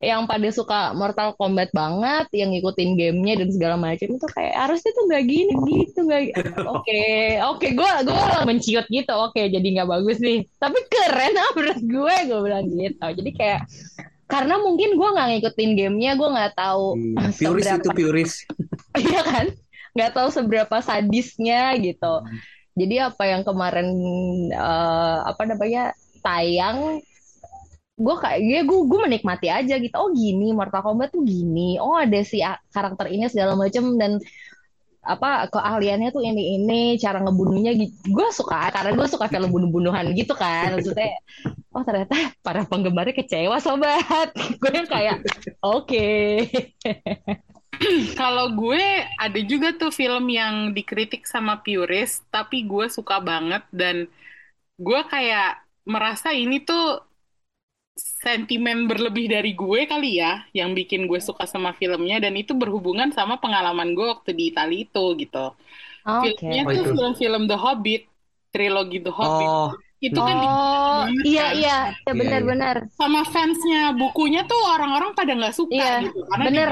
yang 0.02 0.26
pada 0.26 0.50
suka 0.50 0.98
Mortal 0.98 1.38
Kombat 1.38 1.70
banget, 1.78 2.26
yang 2.34 2.50
ngikutin 2.58 2.98
gamenya 2.98 3.46
dan 3.46 3.50
segala 3.54 3.76
macam 3.78 4.10
itu 4.18 4.28
kayak 4.34 4.58
harusnya 4.58 4.92
tuh 4.98 5.04
nggak 5.06 5.24
gini 5.30 5.54
gitu 5.86 6.00
nggak. 6.10 6.22
Oke, 6.74 7.38
oke, 7.38 7.68
gue 7.78 7.92
gue 8.10 8.22
menciut 8.50 8.86
gitu. 8.90 9.14
Oke, 9.14 9.46
jadi 9.54 9.62
nggak 9.62 9.90
bagus 9.94 10.18
nih. 10.18 10.42
Tapi 10.58 10.80
keren 10.90 11.38
ah 11.46 11.50
menurut 11.54 11.82
gue, 11.86 12.16
gue 12.26 12.40
bilang 12.42 12.66
gitu. 12.66 13.06
Jadi 13.22 13.32
kayak 13.38 13.62
karena 14.26 14.58
mungkin 14.58 14.98
gue 14.98 15.10
nggak 15.14 15.28
ngikutin 15.38 15.72
gamenya, 15.78 16.12
gue 16.18 16.30
nggak 16.34 16.54
tahu 16.58 16.98
Hmm. 16.98 17.30
Puris 17.38 17.66
seberapa 17.70 17.78
itu 17.78 17.90
puris. 17.94 18.34
Iya 18.98 19.22
kan? 19.22 19.46
Nggak 19.94 20.12
tahu 20.18 20.28
seberapa 20.34 20.76
sadisnya 20.82 21.78
gitu. 21.78 22.26
Jadi 22.74 22.96
apa 22.98 23.24
yang 23.30 23.46
kemarin 23.46 23.88
eh, 24.50 25.18
apa 25.30 25.44
namanya 25.46 25.94
tayang, 26.26 27.06
gue 28.02 28.16
kayak 28.18 28.40
ya 28.42 28.62
gue 28.66 28.80
gue 28.90 29.00
menikmati 29.06 29.48
aja 29.48 29.76
gitu. 29.78 29.96
Oh 29.96 30.10
gini 30.12 30.52
Mortal 30.52 30.82
Kombat 30.82 31.14
tuh 31.14 31.22
gini. 31.22 31.78
Oh 31.78 31.96
ada 31.96 32.20
si 32.26 32.42
karakter 32.74 33.08
ini 33.14 33.30
segala 33.30 33.54
macam 33.54 33.96
dan 34.02 34.18
apa 35.02 35.50
keahliannya 35.50 36.14
tuh 36.14 36.22
ini 36.22 36.62
ini 36.62 36.82
cara 36.98 37.22
ngebunuhnya 37.22 37.74
gitu. 37.78 37.94
Gue 38.14 38.30
suka 38.34 38.70
karena 38.70 38.94
gue 38.94 39.08
suka 39.10 39.26
film 39.30 39.50
bunuh-bunuhan 39.50 40.14
gitu 40.14 40.34
kan. 40.34 40.78
Maksudnya 40.78 41.18
oh 41.74 41.84
ternyata 41.86 42.14
para 42.46 42.66
penggemarnya 42.66 43.14
kecewa 43.18 43.58
sobat. 43.62 44.34
Gue 44.62 44.72
yang 44.74 44.90
kayak 44.90 45.26
oke. 45.62 46.10
Kalau 48.20 48.54
gue 48.54 48.86
ada 49.18 49.40
juga 49.42 49.74
tuh 49.74 49.90
film 49.90 50.30
yang 50.30 50.70
dikritik 50.70 51.26
sama 51.26 51.66
purist, 51.66 52.22
tapi 52.30 52.62
gue 52.70 52.86
suka 52.94 53.18
banget 53.18 53.66
dan 53.74 54.06
gue 54.78 55.02
kayak 55.10 55.66
merasa 55.90 56.30
ini 56.30 56.62
tuh 56.62 57.02
sentimen 58.22 58.86
berlebih 58.86 59.26
dari 59.28 59.52
gue 59.52 59.82
kali 59.84 60.22
ya 60.22 60.46
yang 60.54 60.72
bikin 60.72 61.10
gue 61.10 61.18
suka 61.18 61.44
sama 61.44 61.74
filmnya 61.74 62.22
dan 62.22 62.38
itu 62.38 62.54
berhubungan 62.54 63.10
sama 63.10 63.42
pengalaman 63.42 63.98
gue 63.98 64.06
waktu 64.08 64.32
di 64.32 64.54
Italia 64.54 64.86
itu 64.86 65.06
gitu. 65.18 65.58
Oke. 66.02 66.38
Filmnya 66.38 66.62
Oh, 66.64 66.70
tuh 66.70 66.78
itu. 66.78 66.92
film-film 66.94 67.44
The 67.46 67.58
Hobbit, 67.58 68.02
trilogi 68.50 69.00
The 69.02 69.10
Hobbit. 69.10 69.50
Oh, 69.50 69.70
Itu 69.98 70.18
kan 70.18 70.34
Oh, 70.34 71.06
banget 71.06 71.24
iya 71.24 71.46
kan. 71.46 71.54
iya, 71.54 71.78
ya 71.94 72.10
Iya, 72.10 72.12
benar-benar. 72.12 72.76
sama 72.92 73.22
fansnya 73.24 73.94
bukunya 73.94 74.42
tuh 74.46 74.58
orang-orang 74.74 75.14
pada 75.14 75.30
nggak 75.32 75.54
suka 75.54 75.78
Iya, 75.78 76.10
gitu 76.10 76.26
karena 76.26 76.46
bener. 76.46 76.70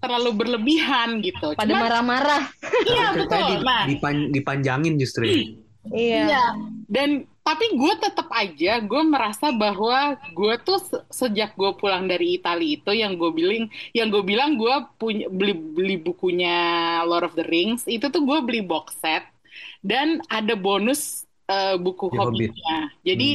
terlalu 0.00 0.30
berlebihan 0.32 1.08
gitu. 1.20 1.52
Pada 1.52 1.68
marah-marah. 1.76 2.48
iya 2.88 3.12
betul. 3.12 3.36
di- 3.52 3.60
Nah, 3.60 3.84
dipan- 3.84 4.32
dipanjangin 4.32 4.96
justru. 4.96 5.24
ya. 5.24 5.32
Iya. 5.92 6.22
Iya, 6.24 6.44
dan 6.88 7.28
tapi 7.40 7.64
gue 7.74 7.92
tetap 7.98 8.28
aja 8.30 8.78
gue 8.84 9.02
merasa 9.02 9.50
bahwa 9.50 10.14
gue 10.36 10.54
tuh 10.62 10.78
se- 10.78 11.04
sejak 11.10 11.56
gue 11.56 11.70
pulang 11.80 12.04
dari 12.06 12.36
Italia 12.38 12.76
itu 12.78 12.90
yang 12.92 13.16
gue 13.20 13.30
bilang 13.32 13.66
yang 13.96 14.08
gue 14.12 14.22
bilang 14.22 14.50
gue 14.60 14.74
punya 15.00 15.26
beli 15.32 15.54
beli 15.56 15.96
bukunya 15.98 16.54
Lord 17.08 17.24
of 17.32 17.34
the 17.38 17.46
Rings 17.48 17.88
itu 17.88 18.06
tuh 18.12 18.22
gue 18.28 18.38
beli 18.46 18.60
box 18.62 18.96
set 19.00 19.24
dan 19.80 20.20
ada 20.28 20.54
bonus 20.54 21.24
eh, 21.50 21.76
buku 21.80 22.06
The 22.10 22.18
Hobbit. 22.18 22.52
Hobbitnya. 22.54 22.76
Jadi 23.02 23.30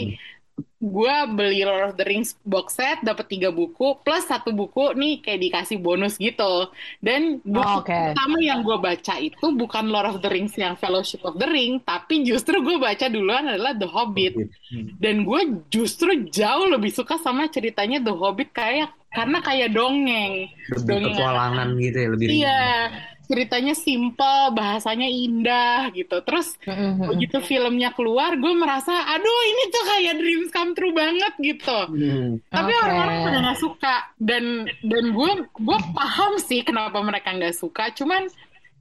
gue 0.77 1.15
beli 1.33 1.65
Lord 1.65 1.91
of 1.91 1.93
the 1.97 2.05
Rings 2.05 2.37
box 2.45 2.77
set 2.77 3.01
dapat 3.01 3.25
tiga 3.25 3.49
buku 3.49 3.97
plus 4.05 4.23
satu 4.23 4.53
buku 4.53 4.93
nih 4.93 5.19
kayak 5.19 5.41
dikasih 5.41 5.77
bonus 5.81 6.15
gitu. 6.15 6.69
Dan 7.01 7.41
buku 7.41 7.65
Oh, 7.65 7.81
Oke. 7.81 7.91
pertama 7.91 8.37
yang 8.39 8.61
gue 8.61 8.77
baca 8.77 9.17
itu 9.17 9.45
bukan 9.51 9.89
Lord 9.89 10.07
of 10.13 10.17
the 10.21 10.29
Rings 10.29 10.53
yang 10.55 10.77
Fellowship 10.77 11.25
of 11.25 11.41
the 11.41 11.49
Ring, 11.49 11.81
tapi 11.81 12.21
justru 12.21 12.61
gue 12.61 12.77
baca 12.77 13.09
duluan 13.09 13.49
adalah 13.49 13.73
The 13.73 13.89
Hobbit. 13.89 14.33
Hmm. 14.69 14.95
Dan 15.01 15.25
gue 15.25 15.41
justru 15.67 16.29
jauh 16.29 16.69
lebih 16.69 16.93
suka 16.93 17.17
sama 17.17 17.49
ceritanya 17.49 17.99
The 17.99 18.13
Hobbit 18.13 18.53
kayak 18.53 18.93
karena 19.09 19.39
kayak 19.41 19.73
dongeng. 19.73 20.51
Lebih 20.75 20.85
Dongeng 20.85 21.15
petualangan 21.17 21.67
gitu 21.81 21.97
ya, 21.97 22.07
lebih 22.13 22.25
ringan. 22.29 22.89
Ceritanya 23.25 23.73
simple, 23.73 24.53
bahasanya 24.53 25.05
indah 25.05 25.89
gitu. 25.91 26.21
Terus 26.21 26.53
Mm-mm. 26.61 27.09
begitu 27.09 27.41
filmnya 27.41 27.89
keluar, 27.91 28.33
gue 28.33 28.53
merasa, 28.53 28.93
aduh 28.93 29.41
ini 29.45 29.63
tuh 29.67 29.83
kayak 29.85 30.13
dreams 30.15 30.49
come 30.49 30.71
true 30.71 30.93
banget 30.93 31.33
gitu. 31.39 31.79
Hmm. 31.87 32.37
Tapi 32.47 32.71
Oke. 32.71 32.79
orang-orang 32.79 33.17
pada 33.21 33.37
nggak 33.41 33.59
suka 33.59 33.95
dan 34.17 34.45
dan 34.81 35.03
gue 35.09 35.31
gue 35.43 35.79
paham 35.91 36.37
sih 36.37 36.61
kenapa 36.61 36.97
mereka 36.99 37.31
nggak 37.31 37.53
suka. 37.53 37.89
Cuman 37.91 38.29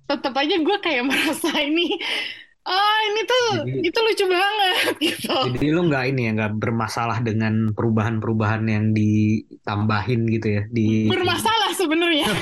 tetap 0.04 0.34
aja 0.34 0.54
gue 0.54 0.76
kayak 0.78 1.04
merasa 1.08 1.48
ini, 1.56 1.96
ah 2.62 2.98
ini 3.06 3.20
tuh 3.24 3.44
Jadi- 3.64 3.80
itu 3.82 3.98
lucu 3.98 4.24
banget 4.26 4.92
gitu. 5.08 5.36
Jadi 5.52 5.66
lu 5.68 5.88
nggak 5.88 6.04
ini 6.06 6.20
ya 6.22 6.32
nggak 6.34 6.54
bermasalah 6.58 7.20
dengan 7.20 7.72
perubahan-perubahan 7.72 8.62
yang 8.64 8.92
ditambahin 8.92 10.20
gitu 10.28 10.48
ya 10.50 10.62
di. 10.68 11.08
Bermasalah 11.08 11.63
sebenarnya. 11.74 12.26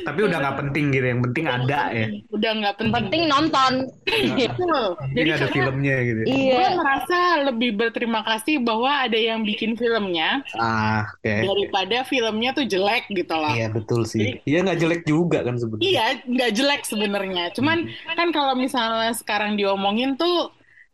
Tapi 0.00 0.24
udah 0.24 0.40
nggak 0.40 0.56
penting 0.58 0.88
gitu, 0.90 1.06
yang 1.06 1.20
penting 1.20 1.44
ada 1.44 1.92
ya. 1.92 2.08
Udah 2.32 2.50
nggak 2.56 2.74
penting. 2.80 2.94
Penting 2.96 3.22
nonton. 3.28 3.72
Betul. 4.40 4.82
Jadi 5.12 5.12
Jadi 5.14 5.28
ada 5.28 5.36
karena 5.38 5.52
filmnya 5.52 5.96
gitu. 6.00 6.20
gue 6.24 6.32
Iya. 6.32 6.66
merasa 6.72 7.18
lebih 7.44 7.70
berterima 7.76 8.20
kasih 8.24 8.56
bahwa 8.58 8.88
ada 8.88 9.14
yang 9.14 9.44
bikin 9.44 9.76
filmnya 9.76 10.40
Ah, 10.56 11.04
oke. 11.06 11.28
daripada 11.44 12.00
filmnya 12.02 12.50
tuh 12.50 12.64
jelek 12.64 13.12
gitu 13.12 13.34
loh. 13.34 13.52
Iya 13.52 13.68
betul 13.68 14.02
sih. 14.02 14.40
Iya 14.42 14.64
nggak 14.64 14.78
jelek 14.78 15.02
juga 15.04 15.44
kan 15.44 15.54
sebenarnya. 15.54 15.84
Iya, 15.84 16.04
nggak 16.24 16.50
jelek 16.54 16.82
sebenarnya. 16.82 17.44
Cuman 17.52 17.78
kan 18.08 18.28
kalau 18.30 18.56
misalnya 18.56 19.12
sekarang 19.12 19.54
diomongin 19.54 20.16
tuh 20.16 20.48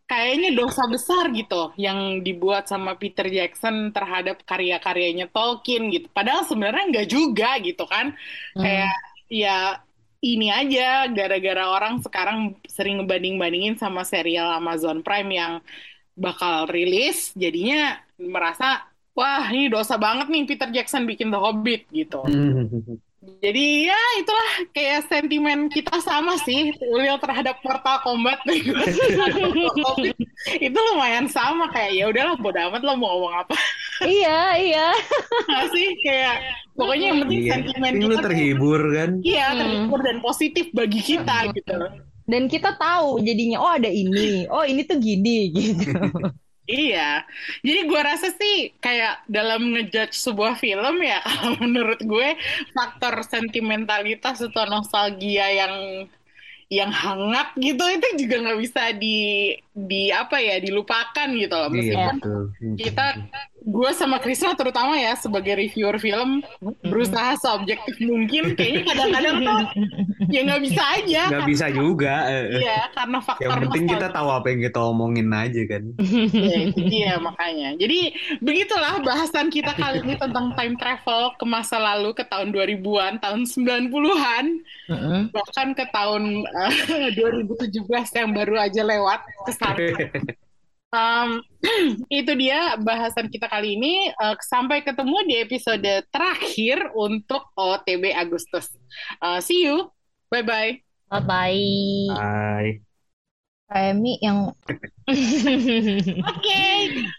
kayaknya 0.04 0.52
dosa 0.52 0.84
besar 0.84 1.32
gitu 1.32 1.72
yang 1.80 2.20
dibuat 2.20 2.68
sama 2.68 2.94
Peter 3.00 3.24
Jackson 3.24 3.88
terhadap 3.90 4.44
karya-karyanya 4.44 5.32
Tolkien 5.32 5.88
gitu. 5.88 6.12
Padahal 6.12 6.44
sebenarnya 6.44 6.84
nggak 6.92 7.08
juga 7.08 7.56
gitu 7.64 7.84
kan. 7.88 8.12
Kayak 8.52 8.94
ya 9.32 9.80
ini 10.24 10.48
aja 10.48 11.08
gara-gara 11.12 11.64
orang 11.68 12.00
sekarang 12.00 12.56
sering 12.64 13.04
ngebanding-bandingin 13.04 13.76
sama 13.76 14.04
serial 14.08 14.56
Amazon 14.56 15.04
Prime 15.04 15.30
yang 15.32 15.52
bakal 16.16 16.70
rilis, 16.70 17.34
jadinya 17.34 18.00
merasa 18.16 18.86
wah 19.12 19.46
ini 19.50 19.68
dosa 19.68 19.98
banget 20.00 20.30
nih 20.30 20.44
Peter 20.46 20.68
Jackson 20.70 21.04
bikin 21.04 21.28
The 21.28 21.38
Hobbit 21.38 21.90
gitu. 21.92 22.24
Hmm. 22.24 23.03
Jadi 23.44 23.88
ya 23.88 24.00
itulah 24.20 24.50
kayak 24.72 25.04
sentimen 25.08 25.68
kita 25.68 26.00
sama 26.00 26.36
sih 26.40 26.72
Ulil 26.80 27.16
terhadap 27.20 27.60
Mortal 27.60 28.00
Kombat 28.00 28.40
itu 30.66 30.78
lumayan 30.92 31.26
sama 31.28 31.68
kayak 31.72 31.92
ya 31.92 32.04
udahlah 32.08 32.36
bodo 32.36 32.58
amat 32.68 32.82
lo 32.84 32.92
mau 32.96 33.16
ngomong 33.16 33.34
apa 33.44 33.56
Iya, 34.02 34.40
iya. 34.58 34.88
Nggak 35.48 35.66
sih 35.70 35.86
kayak 36.02 36.36
pokoknya 36.74 37.04
yang 37.14 37.18
penting 37.22 37.40
Iya, 37.40 37.50
sentimen 37.54 37.92
Ini 37.94 38.02
kita 38.02 38.10
tuh 38.10 38.24
terhibur 38.26 38.80
kan? 38.90 39.10
iya 39.22 39.46
Hmm. 39.54 39.58
terhibur 39.62 40.00
dan 40.02 40.16
positif 40.18 40.66
bagi 40.74 41.00
kita 41.00 41.36
gitu. 41.54 41.76
Dan 42.24 42.48
kita 42.48 42.74
tahu 42.80 43.20
jadinya, 43.20 43.60
oh 43.60 43.68
ada 43.68 43.86
ini, 43.86 44.48
oh 44.48 44.64
ini 44.64 44.82
tuh 44.88 44.96
gini 44.96 45.48
gitu. 45.56 45.92
Iya, 46.64 47.28
jadi 47.60 47.80
gue 47.84 48.00
rasa 48.00 48.32
sih 48.32 48.72
kayak 48.80 49.28
dalam 49.28 49.76
ngejudge 49.76 50.16
sebuah 50.16 50.56
film 50.56 50.96
ya 51.04 51.20
kalau 51.28 51.60
menurut 51.60 52.00
gue 52.00 52.28
faktor 52.72 53.20
sentimentalitas 53.20 54.40
atau 54.40 54.64
nostalgia 54.64 55.44
yang 55.52 56.08
yang 56.72 56.88
hangat 56.88 57.52
gitu 57.60 57.84
itu 57.84 58.24
juga 58.24 58.36
nggak 58.40 58.60
bisa 58.64 58.96
di 58.96 59.52
di 59.76 60.08
apa 60.08 60.40
ya 60.40 60.56
dilupakan 60.56 61.28
gitu 61.36 61.52
loh. 61.52 61.68
Iya 61.68 61.76
meskipun 61.76 62.16
betul. 62.16 62.42
kita 62.80 63.06
gue 63.64 63.90
sama 63.96 64.20
Krisna 64.20 64.52
terutama 64.52 64.92
ya 64.94 65.16
sebagai 65.16 65.56
reviewer 65.56 65.96
film 65.96 66.44
berusaha 66.84 67.32
seobjektif 67.40 67.96
mungkin 67.98 68.52
kayaknya 68.52 68.82
kadang-kadang 68.84 69.36
tuh 69.40 69.60
ya 70.28 70.40
nggak 70.44 70.62
bisa 70.62 70.82
aja 71.00 71.22
Nggak 71.32 71.48
bisa 71.48 71.66
juga. 71.68 72.14
eh. 72.28 72.60
iya 72.60 72.92
karena 72.92 73.18
faktor 73.18 73.48
Yang 73.48 73.60
penting 73.64 73.84
kita 73.88 74.08
tahu 74.12 74.28
apa 74.28 74.46
yang 74.52 74.60
kita 74.62 74.78
omongin 74.80 75.28
aja 75.32 75.62
kan. 75.64 75.82
Ya, 76.44 76.60
dia 76.70 77.12
makanya. 77.16 77.68
Jadi 77.74 78.12
begitulah 78.38 79.00
bahasan 79.00 79.48
kita 79.48 79.72
kali 79.72 80.04
ini 80.04 80.14
tentang 80.14 80.52
time 80.54 80.76
travel 80.76 81.32
ke 81.34 81.44
masa 81.44 81.80
lalu 81.80 82.12
ke 82.12 82.24
tahun 82.26 82.52
2000-an, 82.52 83.18
tahun 83.18 83.48
90-an, 83.48 84.44
Mm-mm. 84.92 85.20
bahkan 85.32 85.68
ke 85.72 85.84
tahun 85.88 86.44
eh, 86.44 87.10
2017 87.16 87.80
yang 88.14 88.30
baru 88.32 88.54
aja 88.60 88.82
lewat 88.84 89.20
ke 89.48 89.52
sana. 89.56 89.78
Um, 90.94 91.42
itu 92.22 92.32
dia 92.38 92.78
bahasan 92.78 93.26
kita 93.26 93.50
kali 93.50 93.74
ini. 93.74 94.14
Eh, 94.14 94.36
sampai 94.46 94.86
ketemu 94.86 95.16
di 95.26 95.34
episode 95.42 95.90
terakhir 96.14 96.94
untuk 96.94 97.50
OTB 97.58 98.14
Agustus. 98.14 98.70
Eh, 99.18 99.40
see 99.42 99.66
you. 99.66 99.90
Bye-bye. 100.30 100.78
Bye-bye. 101.10 102.14
Hai. 102.14 102.78
Remi 103.64 104.20
yang 104.22 104.54
Oke. 106.30 106.64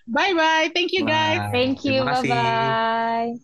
Bye-bye. 0.07 0.71
Thank 0.71 0.95
you 0.95 1.03
guys. 1.03 1.43
Bye. 1.49 1.51
thank 1.51 1.83
you, 1.83 2.05
bye-bye. 2.07 3.35